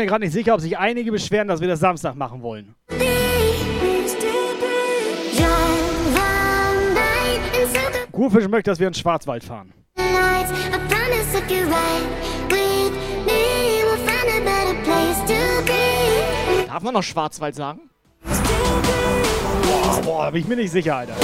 [0.00, 2.74] mir gerade nicht sicher, ob sich einige beschweren, dass wir das Samstag machen wollen.
[8.12, 9.72] Kurfisch möchte, dass wir ins Schwarzwald fahren.
[16.66, 17.80] Darf man noch Schwarzwald sagen?
[19.62, 21.14] Boah, boah, bin ich mir nicht sicher, Alter.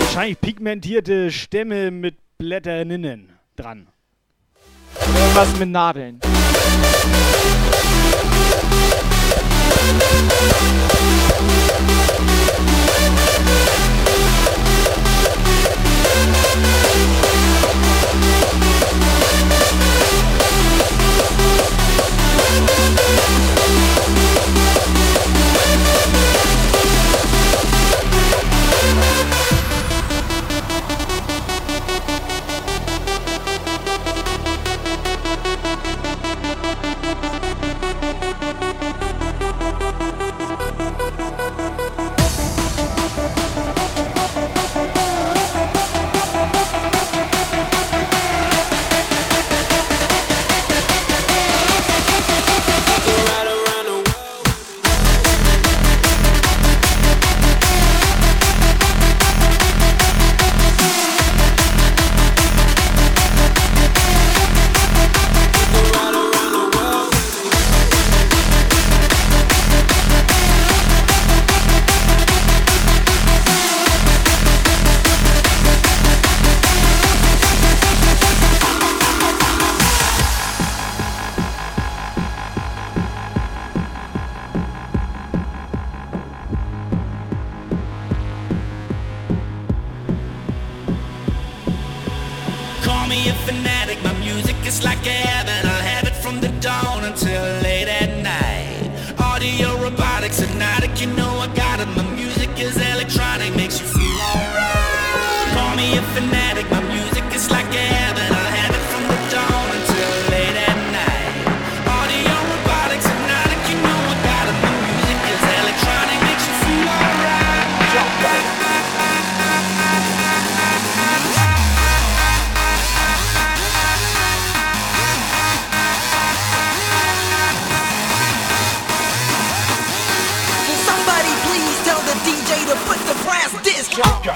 [0.00, 3.88] Wahrscheinlich pigmentierte Stämme mit Blätterinnen dran.
[5.00, 6.20] Irgendwas mit Nadeln.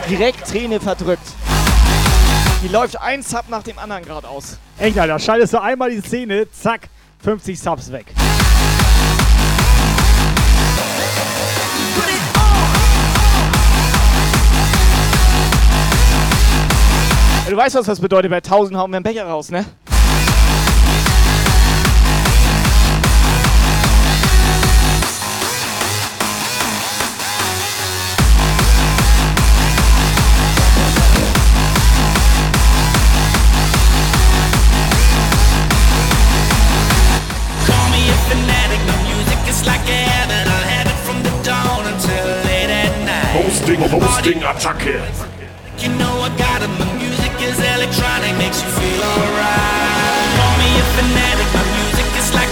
[0.09, 1.26] Direkt Träne verdrückt.
[2.62, 4.59] Die läuft ein Sub nach dem anderen geradeaus.
[4.78, 6.89] Echt, Alter, schaltest du einmal die Szene, zack,
[7.22, 8.06] 50 Subs weg.
[17.48, 18.30] Du weißt, was das bedeutet.
[18.30, 19.64] Bei 1000 hauen wir einen Becher raus, ne?
[43.80, 43.90] Night.
[43.90, 45.82] Hosting, Hosting, Attacke.
[45.82, 50.28] You know I got it, my music is electronic, makes you feel alright.
[50.38, 52.48] Call me a fanatic, my music is like.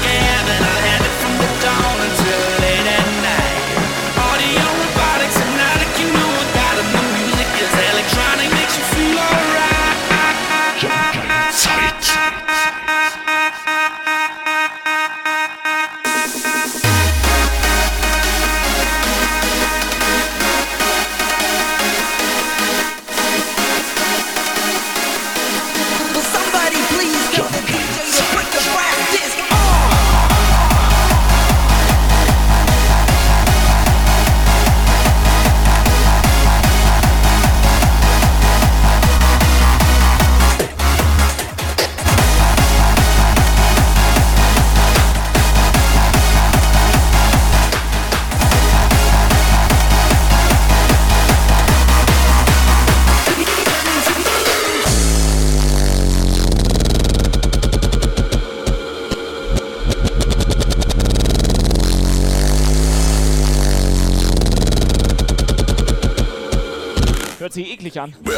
[68.07, 68.36] Otetaan.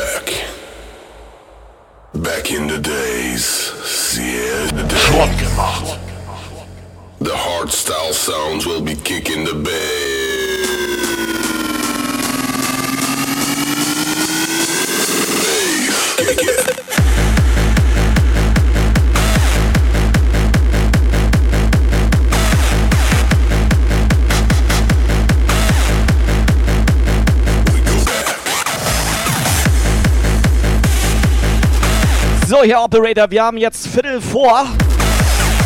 [32.90, 34.66] Operator, wir haben jetzt Viertel vor.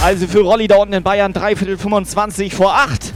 [0.02, 3.14] Also für Rolli da unten in Bayern drei Viertel 25 vor 8.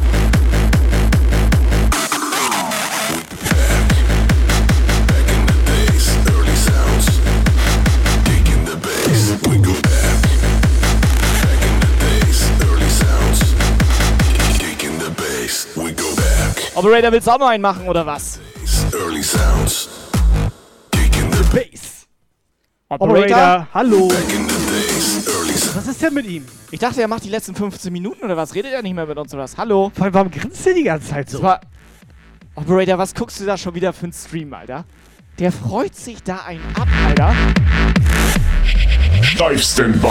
[14.57, 15.67] Kicking the bass.
[15.75, 16.77] We go back.
[16.77, 18.39] Operator, willst du auch noch einen machen oder was?
[18.93, 20.06] Early sounds.
[22.89, 23.01] Bass.
[23.01, 24.09] Operator, hallo.
[25.75, 26.45] Was ist denn mit ihm?
[26.71, 28.55] Ich dachte, er macht die letzten 15 Minuten oder was?
[28.55, 29.57] Redet er nicht mehr mit uns oder was?
[29.57, 29.91] Hallo?
[29.93, 31.43] Vor allem, warum grinst der die ganze Zeit so?
[31.43, 31.61] War
[32.55, 34.85] Operator, was guckst du da schon wieder für einen Stream, Alter?
[35.41, 37.35] Der freut sich da einen ab, Alter.
[39.21, 40.07] Steif Standby.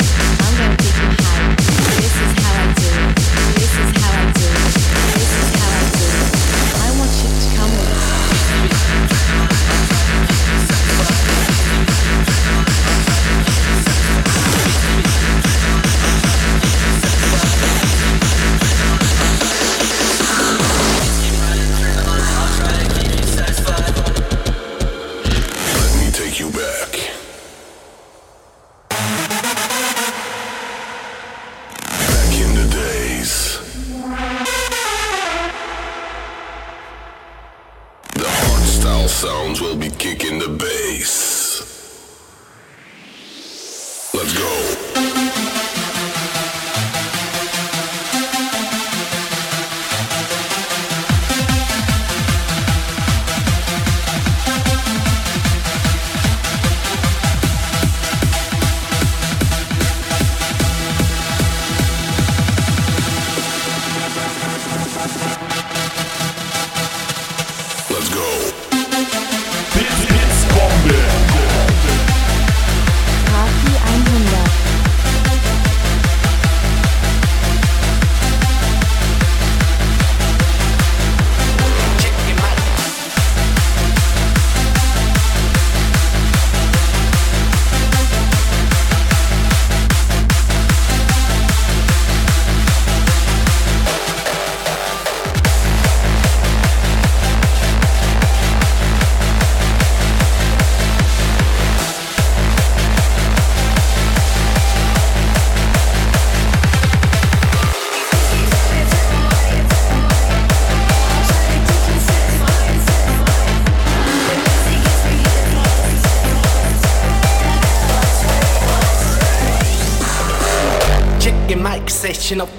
[0.00, 0.07] I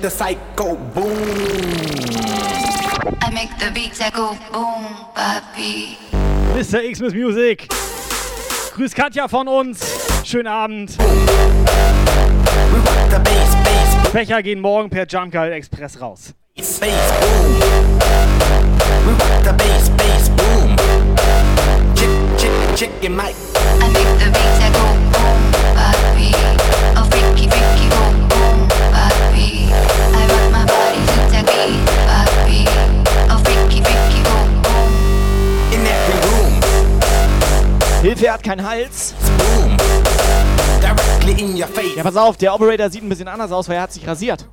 [0.02, 1.12] the psycho boom.
[3.22, 5.98] I make the beats that go boom, papi.
[6.56, 6.80] Mr.
[6.82, 7.68] Xmas Music.
[8.76, 9.80] Grüß Katja von uns.
[10.24, 10.98] Schönen Abend.
[14.14, 16.34] Becher gehen morgen per Jump Guide Express raus.
[16.56, 17.60] Bass boom.
[19.06, 20.76] We rock the bass, bass boom.
[21.96, 23.36] Chick, chick, chicken Mike.
[23.56, 24.89] I make the beats that go
[38.02, 39.14] Hilfe, er hat keinen Hals.
[39.38, 39.76] Boom.
[40.80, 41.98] Directly in your face.
[41.98, 44.48] Ja, pass auf, der Operator sieht ein bisschen anders aus, weil er hat sich rasiert.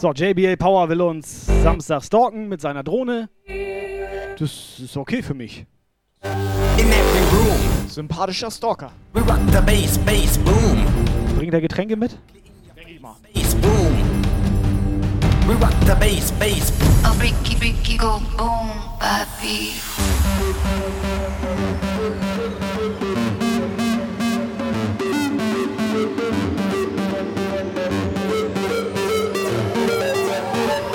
[0.00, 3.28] So, JBL Power will uns Samstag stalken mit seiner Drohne.
[4.38, 5.66] Das ist okay für mich.
[7.98, 8.92] Sympathischer Stalker.
[9.12, 10.86] We rock the bass, bass boom.
[11.36, 12.16] Bringt er Getränke mit?
[13.02, 14.22] Bass boom.
[15.48, 16.72] We rock the bass, bass
[17.04, 18.70] Oh, freaky, freaky, go boom,
[19.00, 19.80] papi.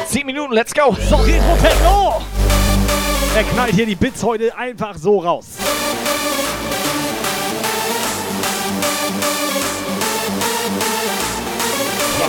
[0.07, 0.95] Zehn Minuten, let's go.
[1.09, 2.21] So, Retro Techno!
[3.35, 5.57] Er knallt hier die Bits heute einfach so raus.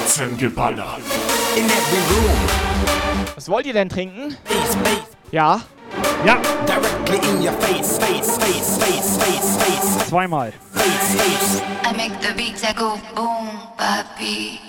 [0.04, 0.98] Platzengeballer.
[1.56, 2.36] in every room.
[3.34, 4.36] Was wollt ihr denn trinken?
[5.32, 5.62] Ja.
[6.26, 6.36] Ja,
[6.66, 10.52] Directly in your face, face, face, face, face, face, zweimal.
[10.74, 11.62] face, face.
[11.84, 13.48] I make the beats that go boom,
[13.78, 14.60] papi.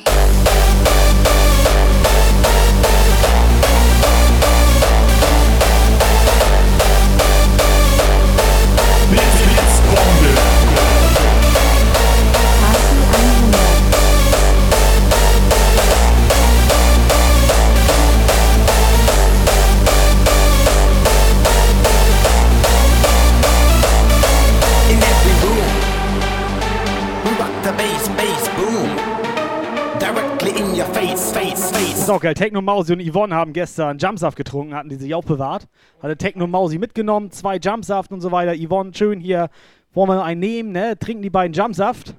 [32.05, 32.35] Ist auch geil.
[32.35, 35.67] Techno Mausi und Yvonne haben gestern Jumpsaft getrunken, hatten die sich auch bewahrt.
[36.03, 38.53] Hatte Techno Mausi mitgenommen, zwei Jumpsaft und so weiter.
[38.55, 39.49] Yvonne, schön hier,
[39.91, 40.99] wollen wir einen nehmen, ne?
[40.99, 42.13] Trinken die beiden Jumpsaft.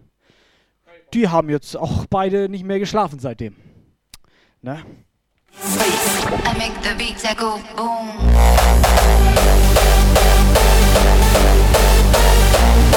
[1.14, 3.54] Die haben jetzt auch beide nicht mehr geschlafen seitdem.
[4.60, 4.82] Ne?
[5.54, 8.08] I make the beats that go boom.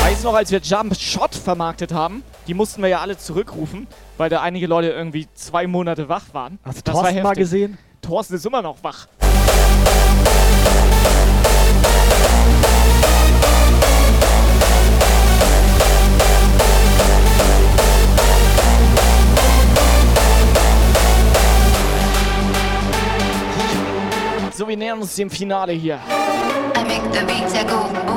[0.01, 3.85] Weiß noch, als wir Jump Shot vermarktet haben, die mussten wir ja alle zurückrufen,
[4.17, 6.57] weil da einige Leute irgendwie zwei Monate wach waren.
[6.63, 7.77] Hast du Das Thorsten mal gesehen?
[8.01, 9.07] Thorsten ist immer noch wach.
[24.53, 25.99] So, wir nähern uns dem Finale hier.
[26.75, 28.08] I make the beats that go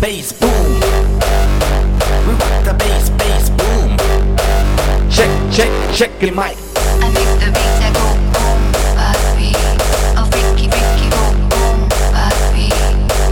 [0.00, 0.80] bass boom.
[2.26, 3.96] We rock the bass, bass boom.
[5.10, 6.56] Check, check, check it, Mike.
[7.00, 8.60] I make the beats that go boom,
[8.96, 9.50] papi.
[10.18, 12.66] Oh, freaky, freaky, go boom, papi.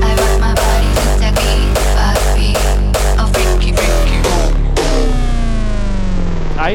[0.03, 2.51] I rock my body to the beat, papi.
[3.19, 4.37] Oh, freaky, freaky, go
[6.55, 6.73] Drei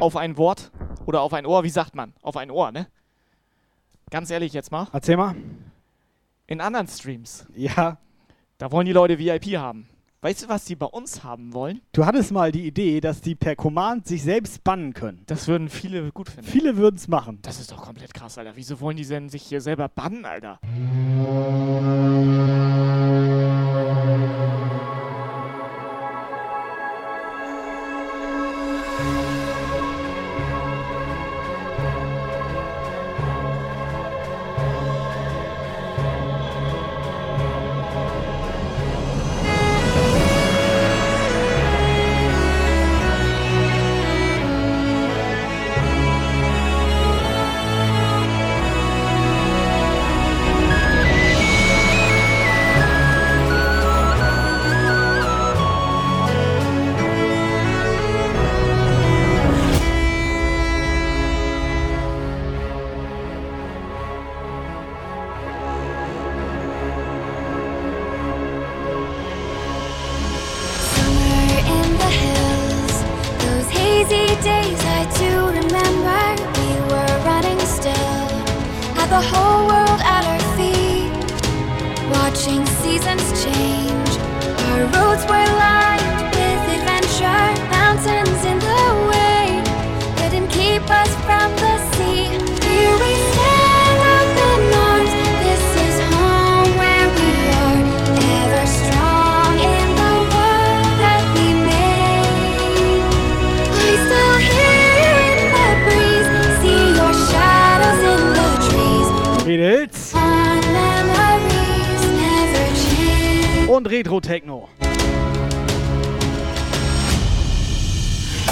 [0.00, 0.70] auf ein Wort
[1.06, 2.12] oder auf ein Ohr, wie sagt man?
[2.22, 2.86] Auf ein Ohr, ne?
[4.10, 4.88] Ganz ehrlich jetzt mal.
[4.92, 5.34] Erzähl mal.
[6.46, 7.96] In anderen Streams, Ja.
[8.60, 9.88] Da wollen die Leute VIP haben.
[10.20, 11.80] Weißt du, was die bei uns haben wollen?
[11.92, 15.22] Du hattest mal die Idee, dass die per Command sich selbst bannen können.
[15.24, 16.46] Das würden viele gut finden.
[16.46, 17.38] Viele würden es machen.
[17.40, 18.52] Das ist doch komplett krass, Alter.
[18.56, 20.60] Wieso wollen die denn sich hier selber bannen, Alter?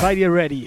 [0.09, 0.58] Are ready?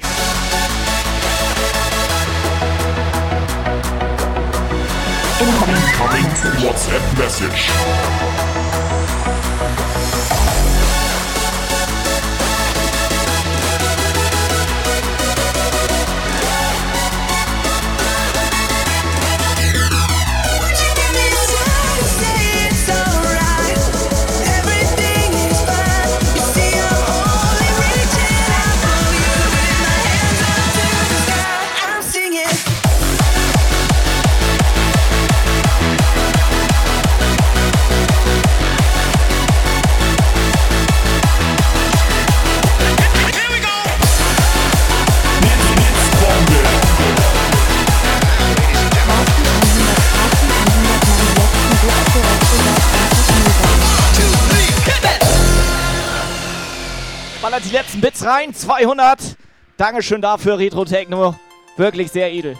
[58.42, 58.54] Rein.
[58.54, 59.38] 200.
[59.78, 61.36] Dankeschön dafür, Retro Techno.
[61.78, 62.58] Wirklich sehr edel.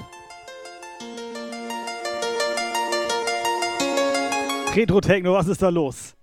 [4.74, 6.14] Retro-Techno, was ist da los?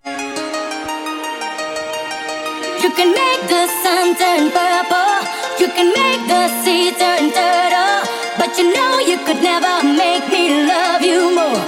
[2.83, 5.21] You can make the sun turn purple.
[5.59, 8.09] You can make the sea turn turtle.
[8.39, 11.61] But you know you could never make me love you more.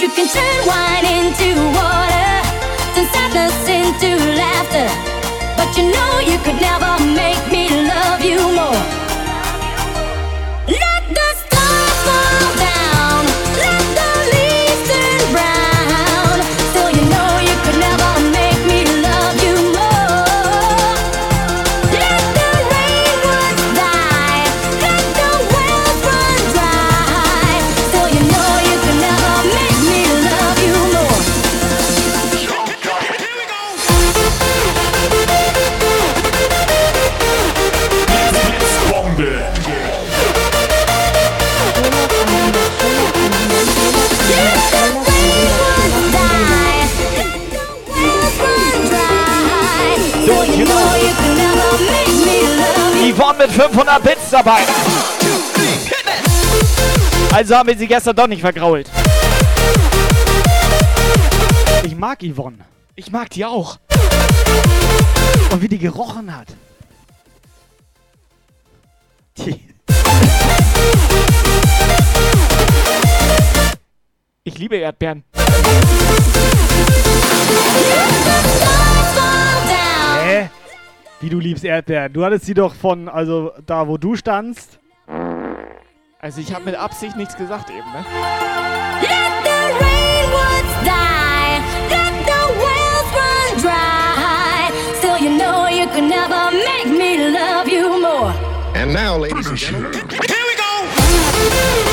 [0.00, 1.87] You can turn wine into water,
[6.28, 8.97] you could never make me love you more.
[53.58, 54.60] 500 Bits dabei.
[57.32, 58.88] Also haben wir sie gestern doch nicht vergrault.
[61.82, 62.58] Ich mag Yvonne.
[62.94, 63.78] Ich mag die auch.
[65.50, 66.46] Und wie die gerochen hat.
[69.38, 69.60] Die.
[74.44, 75.24] Ich liebe Erdbeeren.
[80.22, 80.48] Hä?
[81.20, 82.12] Wie du liebst Erdbeeren.
[82.12, 84.78] Du hattest sie doch von, also da wo du standst.
[86.20, 88.04] Also ich habe mit Absicht nichts gesagt eben, ne?
[89.00, 89.50] Let the
[89.80, 94.70] rainwoods die, let the wells run dry.
[94.98, 98.32] Still, you know you could never make me love you more.
[98.74, 99.92] And now, ladies and gentlemen.
[99.92, 101.87] Here we go.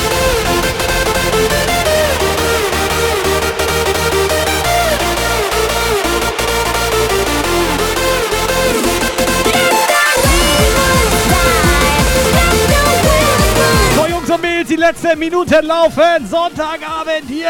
[14.36, 16.28] Und Mädels, die letzten Minuten laufen.
[16.30, 17.50] Sonntagabend hier.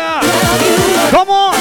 [1.11, 1.55] Come on.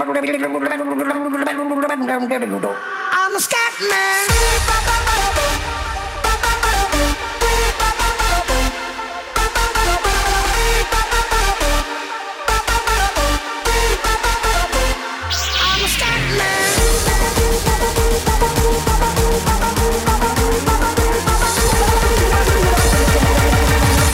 [0.00, 0.08] I'm
[3.36, 4.26] a scat man.
[15.52, 16.60] I'm a scat man.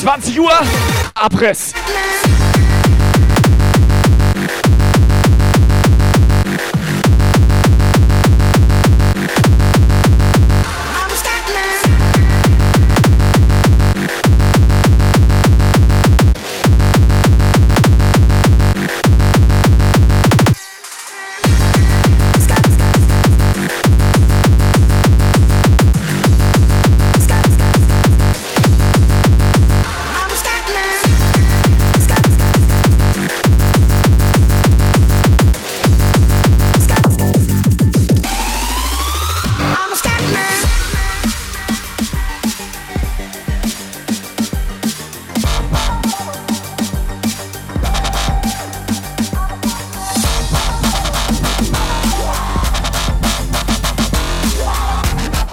[0.00, 0.60] Zwanzig Uhr
[1.14, 1.72] Abriss.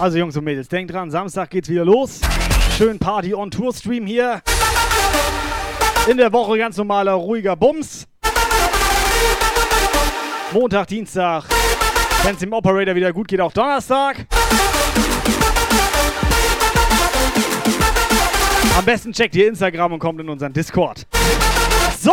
[0.04, 2.20] Also Jungs und Mädels, denkt dran, Samstag geht's wieder los.
[2.78, 4.42] Schön Party on Tour Stream hier.
[6.10, 8.06] In der Woche ganz normaler, ruhiger Bums.
[10.52, 11.46] Montag, Dienstag,
[12.24, 14.28] wenn es dem Operator wieder gut geht, auch Donnerstag.
[18.78, 21.08] Am besten checkt ihr Instagram und kommt in unseren Discord.
[22.02, 22.12] So!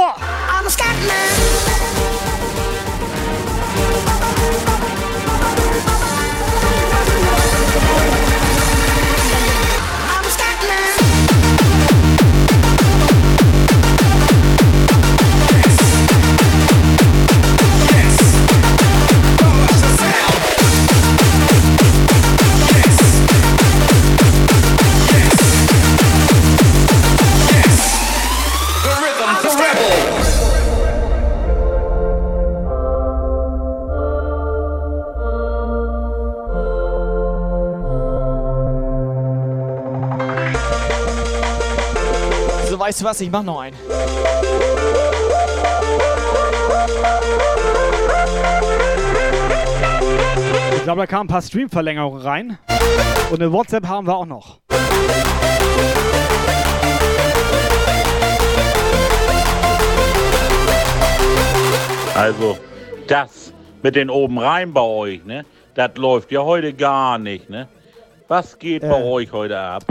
[42.91, 43.21] Weißt du was?
[43.21, 43.77] Ich mach noch einen.
[50.77, 52.59] Ich glaube, da kamen ein paar Stream-Verlängerungen rein.
[53.31, 54.59] Und eine WhatsApp haben wir auch noch.
[62.15, 62.59] Also,
[63.07, 63.53] das
[63.83, 65.45] mit den oben rein bei euch, ne?
[65.75, 67.69] Das läuft ja heute gar nicht, ne?
[68.29, 69.05] Was geht bei Äh.
[69.11, 69.85] euch heute ab?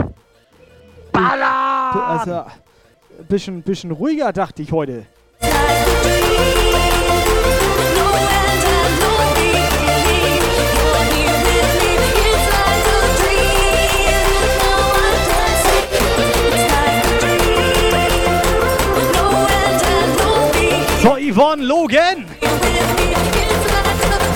[1.12, 2.44] Du, Also,
[3.28, 5.06] bisschen, bisschen ruhiger dachte ich heute.
[21.02, 22.26] So, Yvonne Logan.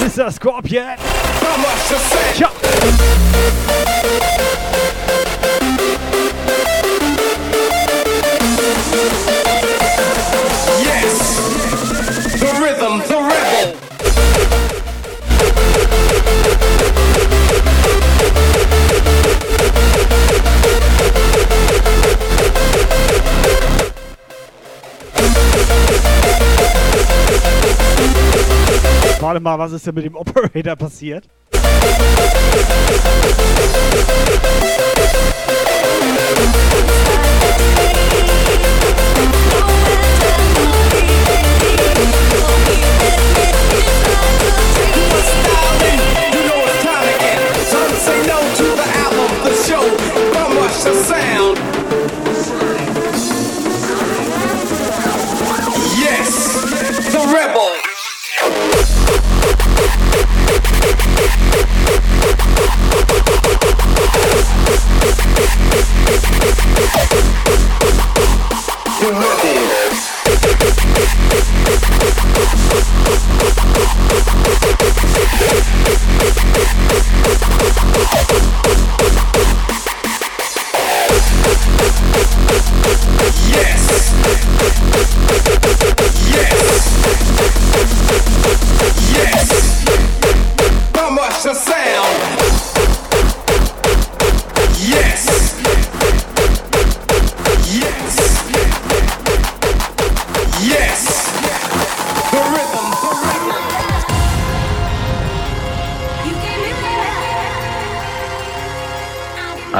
[0.01, 0.31] Mr.
[0.31, 0.97] Scorpion.
[2.35, 2.51] Tja.
[29.25, 31.25] Warte mal, was ist denn mit dem Operator passiert?
[38.85, 39.25] You.
[45.97, 46.04] know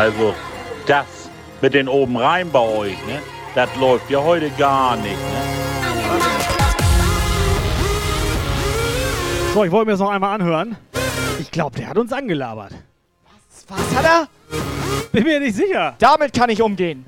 [0.05, 0.35] Also,
[0.87, 1.07] das
[1.63, 3.23] mit den oben rein bei euch, ne?
[3.55, 5.43] Das läuft ja heute gar nicht, ne?
[9.55, 10.77] So, ich wollte mir das noch einmal anhören.
[11.41, 12.73] Ich glaube, der hat uns angelabert.
[13.67, 14.29] Was hat er?
[15.11, 15.95] Bin mir nicht sicher.
[15.99, 17.07] Damit kann ich umgehen.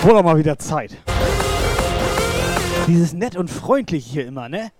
[0.00, 0.96] Wurde auch mal wieder Zeit.
[2.86, 4.70] Dieses nett und freundlich hier immer, ne?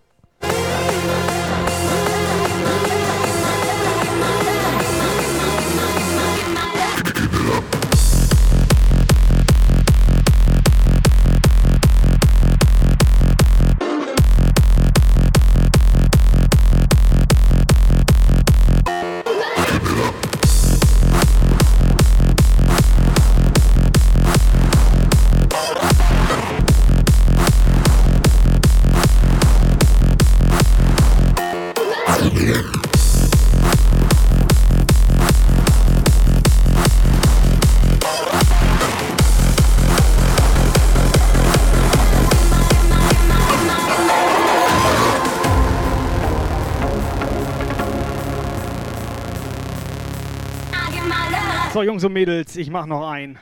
[51.97, 53.39] Jungs und Mädels, ich mach noch ein.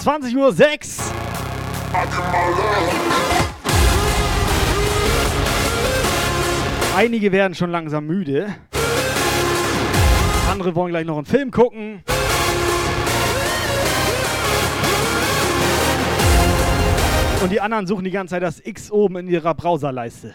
[0.00, 1.12] 20 Uhr 6.
[6.96, 8.52] Einige werden schon langsam müde.
[10.50, 12.02] Andere wollen gleich noch einen Film gucken.
[17.40, 20.34] Und die anderen suchen die ganze Zeit das X oben in ihrer Browserleiste.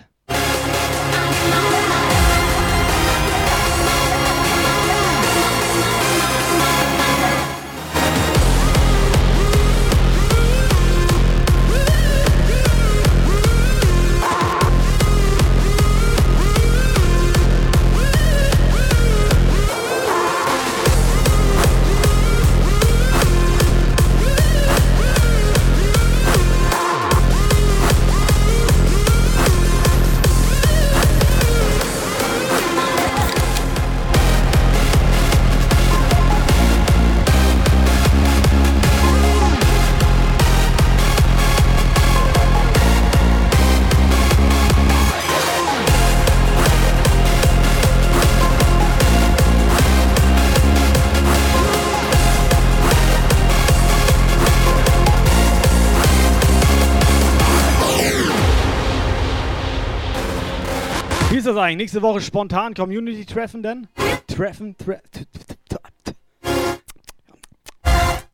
[61.66, 61.86] Eigentlich?
[61.86, 63.88] Nächste Woche spontan Community-Treffen denn?
[64.28, 65.76] Treffen, tre t- t- t- t-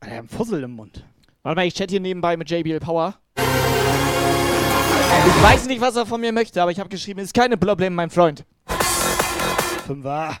[0.00, 1.04] ein Fussel im Mund.
[1.42, 3.14] Warte mal, ich chat hier nebenbei mit JBL Power.
[3.36, 3.42] Ich
[5.42, 8.10] weiß nicht, was er von mir möchte, aber ich habe geschrieben, ist keine Problem, mein
[8.10, 8.44] Freund.
[9.86, 10.36] Fünfer.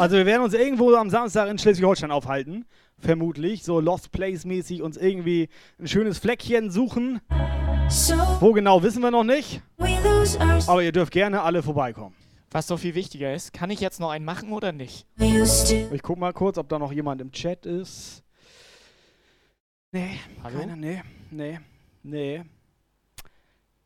[0.00, 2.64] Also wir werden uns irgendwo am Samstag in Schleswig-Holstein aufhalten.
[2.98, 3.64] Vermutlich.
[3.64, 7.20] So Lost Place-mäßig uns irgendwie ein schönes Fleckchen suchen.
[8.40, 9.60] Wo genau, wissen wir noch nicht.
[10.66, 12.14] Aber ihr dürft gerne alle vorbeikommen.
[12.50, 15.06] Was doch viel wichtiger ist, kann ich jetzt noch einen machen oder nicht?
[15.18, 18.24] Ich guck mal kurz, ob da noch jemand im Chat ist.
[19.92, 20.60] Nee, Hallo?
[20.60, 21.60] keiner, nee, nee,
[22.02, 22.42] nee.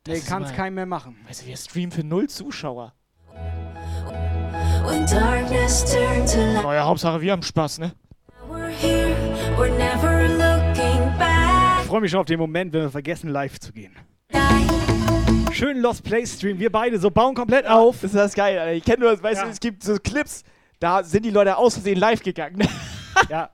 [0.05, 1.17] Das Nee, kann's keinem mehr machen.
[1.27, 2.95] Weißt du, wir streamen für null Zuschauer.
[6.63, 7.93] Naja, Hauptsache wir haben Spaß, ne?
[11.81, 13.95] Ich freue mich schon auf den Moment, wenn wir vergessen, live zu gehen.
[15.53, 17.97] Schön Lost Place Stream, wir beide so bauen komplett auf.
[18.03, 18.73] Das ist das geil, Alter.
[18.73, 20.43] Ich kenne nur, weißt du, es gibt so Clips,
[20.81, 22.67] da sind die Leute aus Versehen live gegangen.
[23.29, 23.51] Ja.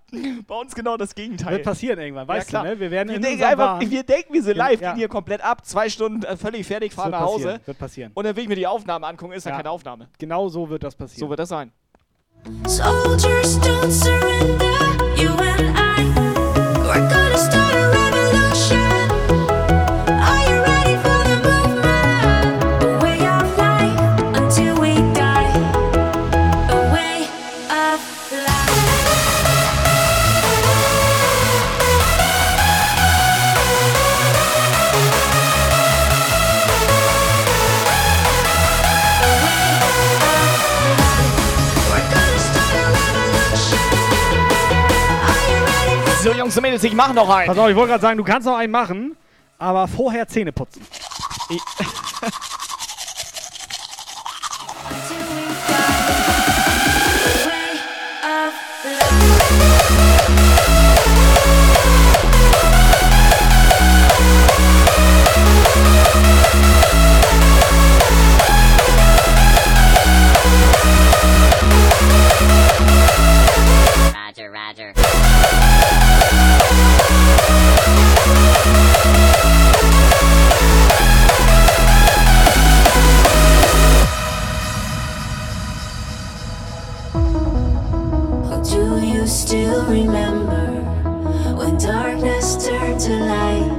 [0.47, 1.53] Bei uns genau das Gegenteil.
[1.55, 2.65] Wird passieren irgendwann, weißt ja, klar.
[2.65, 2.81] du, ne?
[2.81, 4.91] Wir werden wir in denken einfach, wir denken, wir sind live, Ja.
[4.91, 7.45] gehen hier komplett ab, zwei Stunden äh, völlig fertig, fahren nach Hause.
[7.45, 8.13] passieren, wird passieren.
[8.15, 9.57] Und dann will ich mir die Aufnahme angucken, ist ja Ja.
[9.59, 10.09] keine Aufnahme.
[10.19, 11.21] Genau so wird das passieren.
[11.21, 11.73] So wird das sein.
[12.67, 14.67] Soldiers don't surrender.
[15.17, 15.70] You and
[46.51, 47.47] Jungs und Mädels, ich mache noch einen.
[47.47, 49.17] Pass auf, ich wollte gerade sagen, du kannst noch einen machen,
[49.57, 50.85] aber vorher Zähne putzen.
[51.49, 51.61] Ich
[74.13, 75.10] Roger, Roger.
[89.91, 90.67] remember
[91.59, 93.71] when darkness turned to light.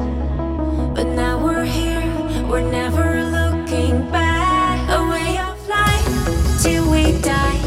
[0.93, 2.03] But now we're here,
[2.49, 4.89] we're never looking back.
[4.89, 7.59] A way of life till we die.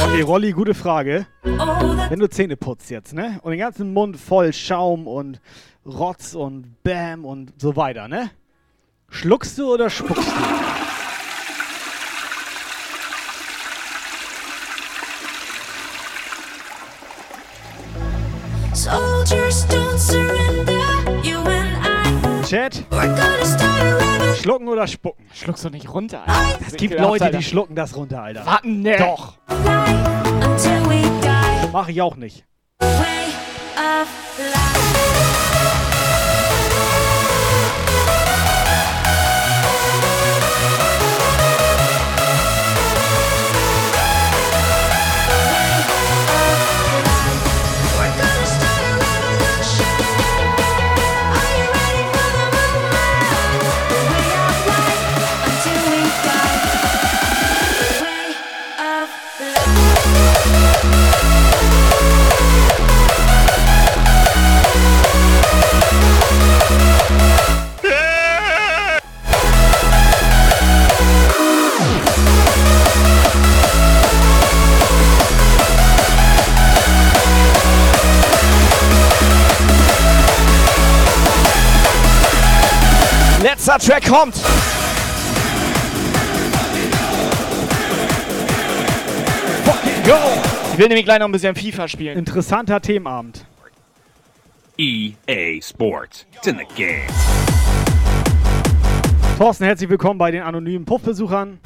[0.00, 1.26] Okay, Rolli, gute Frage.
[1.44, 3.40] Oh, Wenn du Zähne putzt jetzt, ne?
[3.42, 5.40] Und den ganzen Mund voll Schaum und
[5.84, 8.30] Rotz und Bäm und so weiter, ne?
[9.10, 10.67] Schluckst du oder spuckst du?
[22.48, 22.82] Chat?
[24.40, 25.26] Schlucken oder spucken?
[25.34, 26.58] Schluckst du nicht runter, Alter.
[26.66, 28.46] Es gibt Leute, die schlucken das runter, Alter.
[28.46, 28.96] Warten, ne?
[28.96, 29.34] Doch.
[31.70, 32.46] Mach ich auch nicht.
[32.80, 32.88] Way
[33.76, 34.77] of life.
[83.68, 84.34] Letzter Track kommt.
[89.66, 90.16] Fucking go!
[90.72, 92.16] Ich will nämlich gleich noch ein bisschen FIFA spielen.
[92.16, 93.44] Interessanter Themenabend.
[94.78, 96.24] EA Sports.
[96.34, 97.02] It's in the game.
[99.36, 101.60] Thorsten, herzlich willkommen bei den anonymen Puffbesuchern.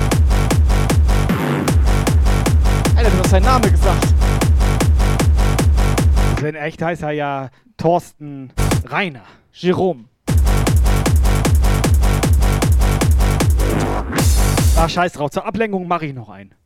[2.96, 4.08] Alter, du hast seinen Namen gesagt.
[6.34, 8.52] Also in echt heißt er ja Thorsten
[8.90, 9.22] Rainer.
[9.52, 10.06] Jerome.
[14.84, 15.30] Ach, scheiß drauf.
[15.30, 16.56] Zur Ablenkung mache ich noch einen.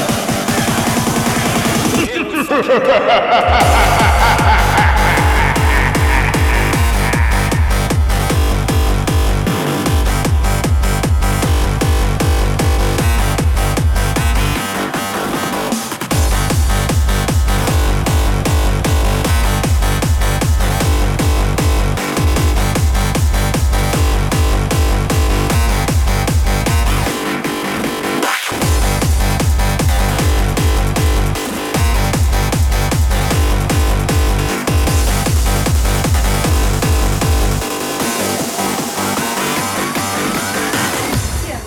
[0.00, 0.32] Fucking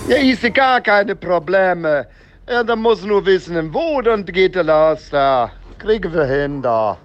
[0.08, 2.06] Ja, sehe gar keine Probleme.
[2.48, 5.50] Ja, da muss nur wissen, wo, dann geht er los da.
[5.78, 6.96] Kriegen wir hin da.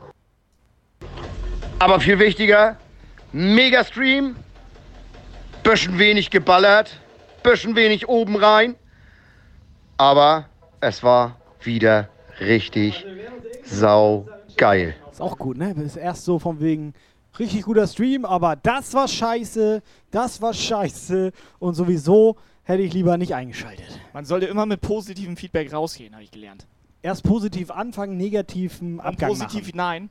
[1.79, 2.77] Aber viel wichtiger,
[3.31, 4.35] Megastream,
[5.63, 6.99] bisschen wenig geballert,
[7.41, 8.75] bisschen wenig oben rein.
[9.97, 10.45] Aber
[10.79, 12.07] es war wieder
[12.39, 13.03] richtig
[13.63, 14.95] sau geil.
[15.11, 15.73] Ist auch gut, ne?
[15.83, 16.93] Ist erst so von wegen
[17.39, 23.17] richtig guter Stream, aber das war scheiße, das war scheiße und sowieso hätte ich lieber
[23.17, 23.99] nicht eingeschaltet.
[24.13, 26.67] Man sollte immer mit positivem Feedback rausgehen, habe ich gelernt.
[27.01, 29.77] Erst positiv anfangen, negativen Und Abgang positiv, machen.
[29.77, 30.09] nein.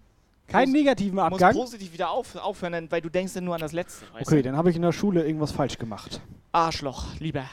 [0.49, 1.55] Keinen negativen Du Abgang?
[1.55, 4.05] musst positiv wieder auf, aufhören, weil du denkst ja nur an das Letzte.
[4.21, 4.43] Okay, du?
[4.43, 6.21] dann habe ich in der Schule irgendwas falsch gemacht.
[6.51, 7.45] Arschloch, lieber.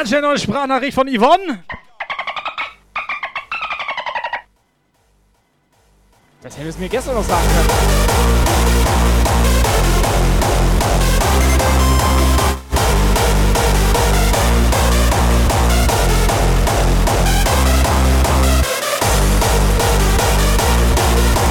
[0.00, 1.62] Ganz schnell noch eine Sprachnachricht von Yvonne.
[6.40, 7.68] Das hättest du mir gestern noch sagen können.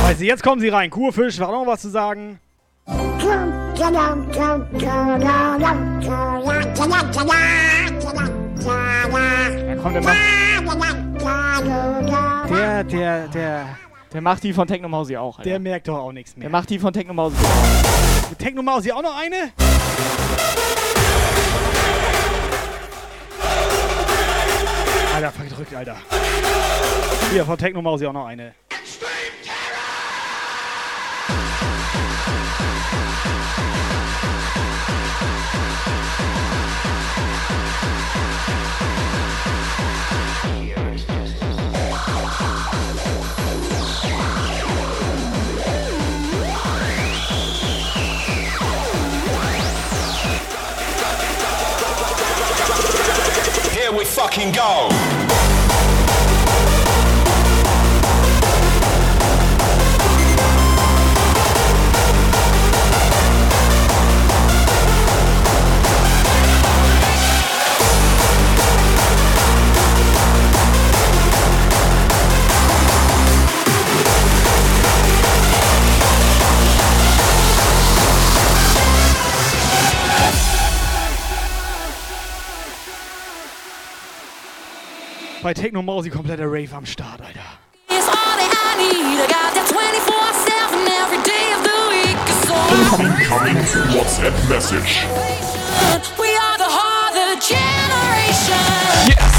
[0.07, 0.89] Also jetzt kommen sie rein.
[0.89, 2.39] Kurfisch, war noch was zu sagen?
[8.69, 10.17] Ja, komm, der macht,
[12.49, 13.77] der, der, der,
[14.13, 15.37] der macht die von Technomausi auch.
[15.37, 15.49] Alter.
[15.49, 16.43] Der merkt doch auch nichts mehr.
[16.43, 18.37] Der macht die von Technomausi auch.
[18.37, 19.51] Technomausi auch noch eine?
[25.15, 25.97] Alter, verdrückt, Alter.
[27.31, 28.53] Hier, von Technomausi auch noch eine.
[53.97, 55.18] We fucking go.
[85.41, 87.39] Bei Technomausi kompletter Rave am Start, Alter.
[87.89, 89.19] It's all that I need.
[89.19, 92.19] I got that 24/7 every day of the week.
[92.43, 93.15] So Incoming
[93.95, 95.05] WhatsApp message.
[96.19, 98.65] we are the harder generation.
[99.07, 99.35] Yes.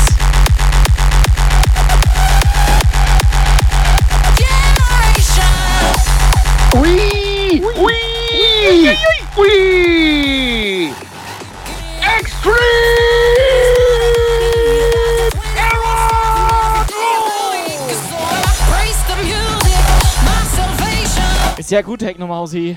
[6.81, 7.63] Oui!
[7.77, 8.97] Oui!
[9.37, 10.00] Oui!
[21.71, 22.77] Ja gut, Technomausi.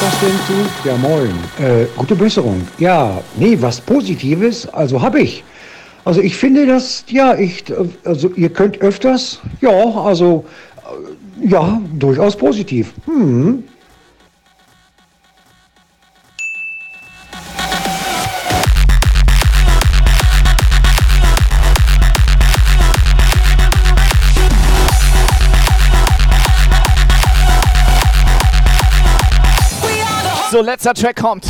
[0.00, 0.88] Was denn du?
[0.88, 1.34] Ja, moin.
[1.58, 2.66] Äh, gute Besserung.
[2.78, 5.42] Ja, nee, was Positives, also habe ich.
[6.04, 7.64] Also ich finde das, ja, ich,
[8.04, 10.44] also ihr könnt öfters, ja, also,
[11.42, 12.92] äh, ja, durchaus positiv.
[13.06, 13.64] Hm.
[30.50, 31.44] So, letzter Track kommt.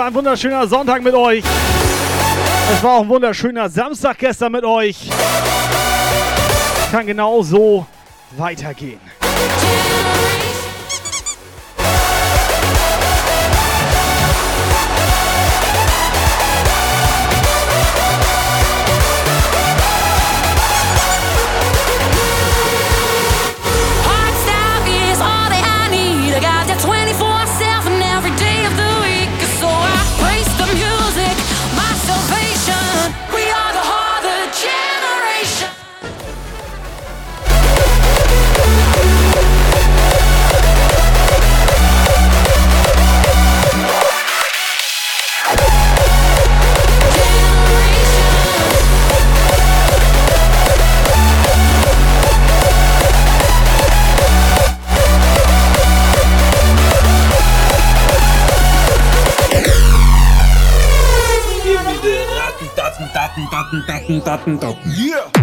[0.00, 1.44] War ein wunderschöner Sonntag mit euch.
[2.72, 5.10] Es war auch ein wunderschöner Samstag gestern mit euch.
[6.90, 7.84] Kann genau so
[8.38, 8.98] weitergehen.
[64.86, 65.39] Yeah.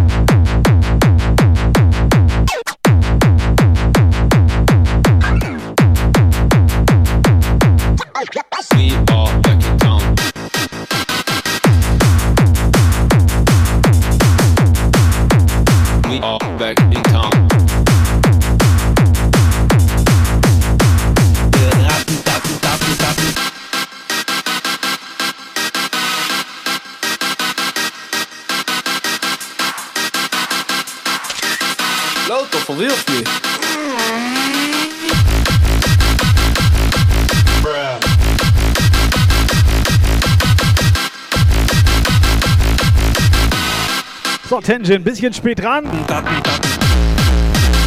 [44.68, 45.86] So, Tension, bisschen spät dran.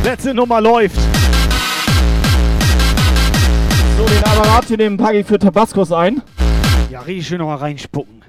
[0.03, 0.97] Letzte Nummer läuft.
[3.99, 6.23] So, den Apparat hier nehmen packe ich für Tabascos ein.
[6.91, 8.23] Ja, richtig schön nochmal reinspucken.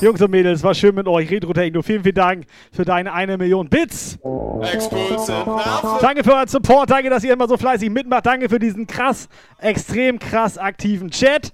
[0.00, 1.30] Jungs und Mädels, war schön mit euch.
[1.30, 4.18] Retro Techno, vielen, vielen Dank für deine eine Million Bits.
[6.00, 8.26] Danke für euren Support, danke, dass ihr immer so fleißig mitmacht.
[8.26, 9.28] Danke für diesen krass,
[9.58, 11.52] extrem krass aktiven Chat.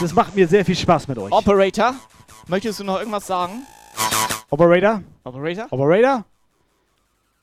[0.00, 1.30] Das macht mir sehr viel Spaß mit euch.
[1.30, 1.94] Operator,
[2.48, 3.66] möchtest du noch irgendwas sagen?
[4.50, 5.02] Operator?
[5.24, 5.66] Operator?
[5.70, 6.24] Operator?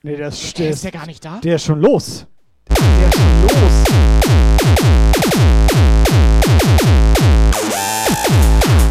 [0.02, 1.38] Nee, der ist, der Ist der gar nicht da?
[1.42, 2.26] Der ist schon los.
[2.68, 3.72] Der ist schon los.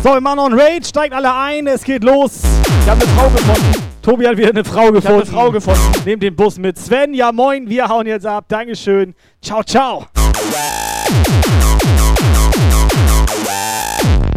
[0.04, 2.42] So, wir machen noch einen Raid, steigt alle ein, es geht los.
[2.82, 3.84] Ich habe eine Frau gefunden.
[4.04, 5.18] Tobi hat wieder eine Frau gefunden.
[5.18, 5.82] eine Frau gefunden.
[6.06, 6.78] Nehmt den Bus mit.
[6.78, 8.46] Sven, ja moin, wir hauen jetzt ab.
[8.48, 9.16] Dankeschön.
[9.42, 10.06] Ciao, ciao.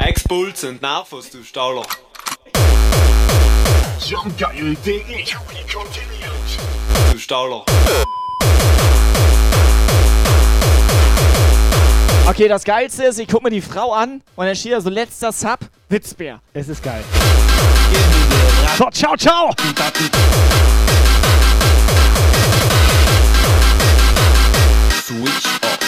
[0.09, 1.83] Ex-Bulls sind Nervos, du Stauler.
[4.39, 4.75] Geil.
[4.75, 4.79] Continued.
[7.13, 7.63] Du Stauler.
[12.27, 14.89] Okay, das Geilste ist, ich gucke mir die Frau an und dann steht da so
[14.89, 15.59] letzter Sub,
[15.91, 16.41] Witzbär.
[16.55, 17.05] Es ist geil.
[18.79, 19.51] So, ciao, ciao.
[25.05, 25.88] Switch off.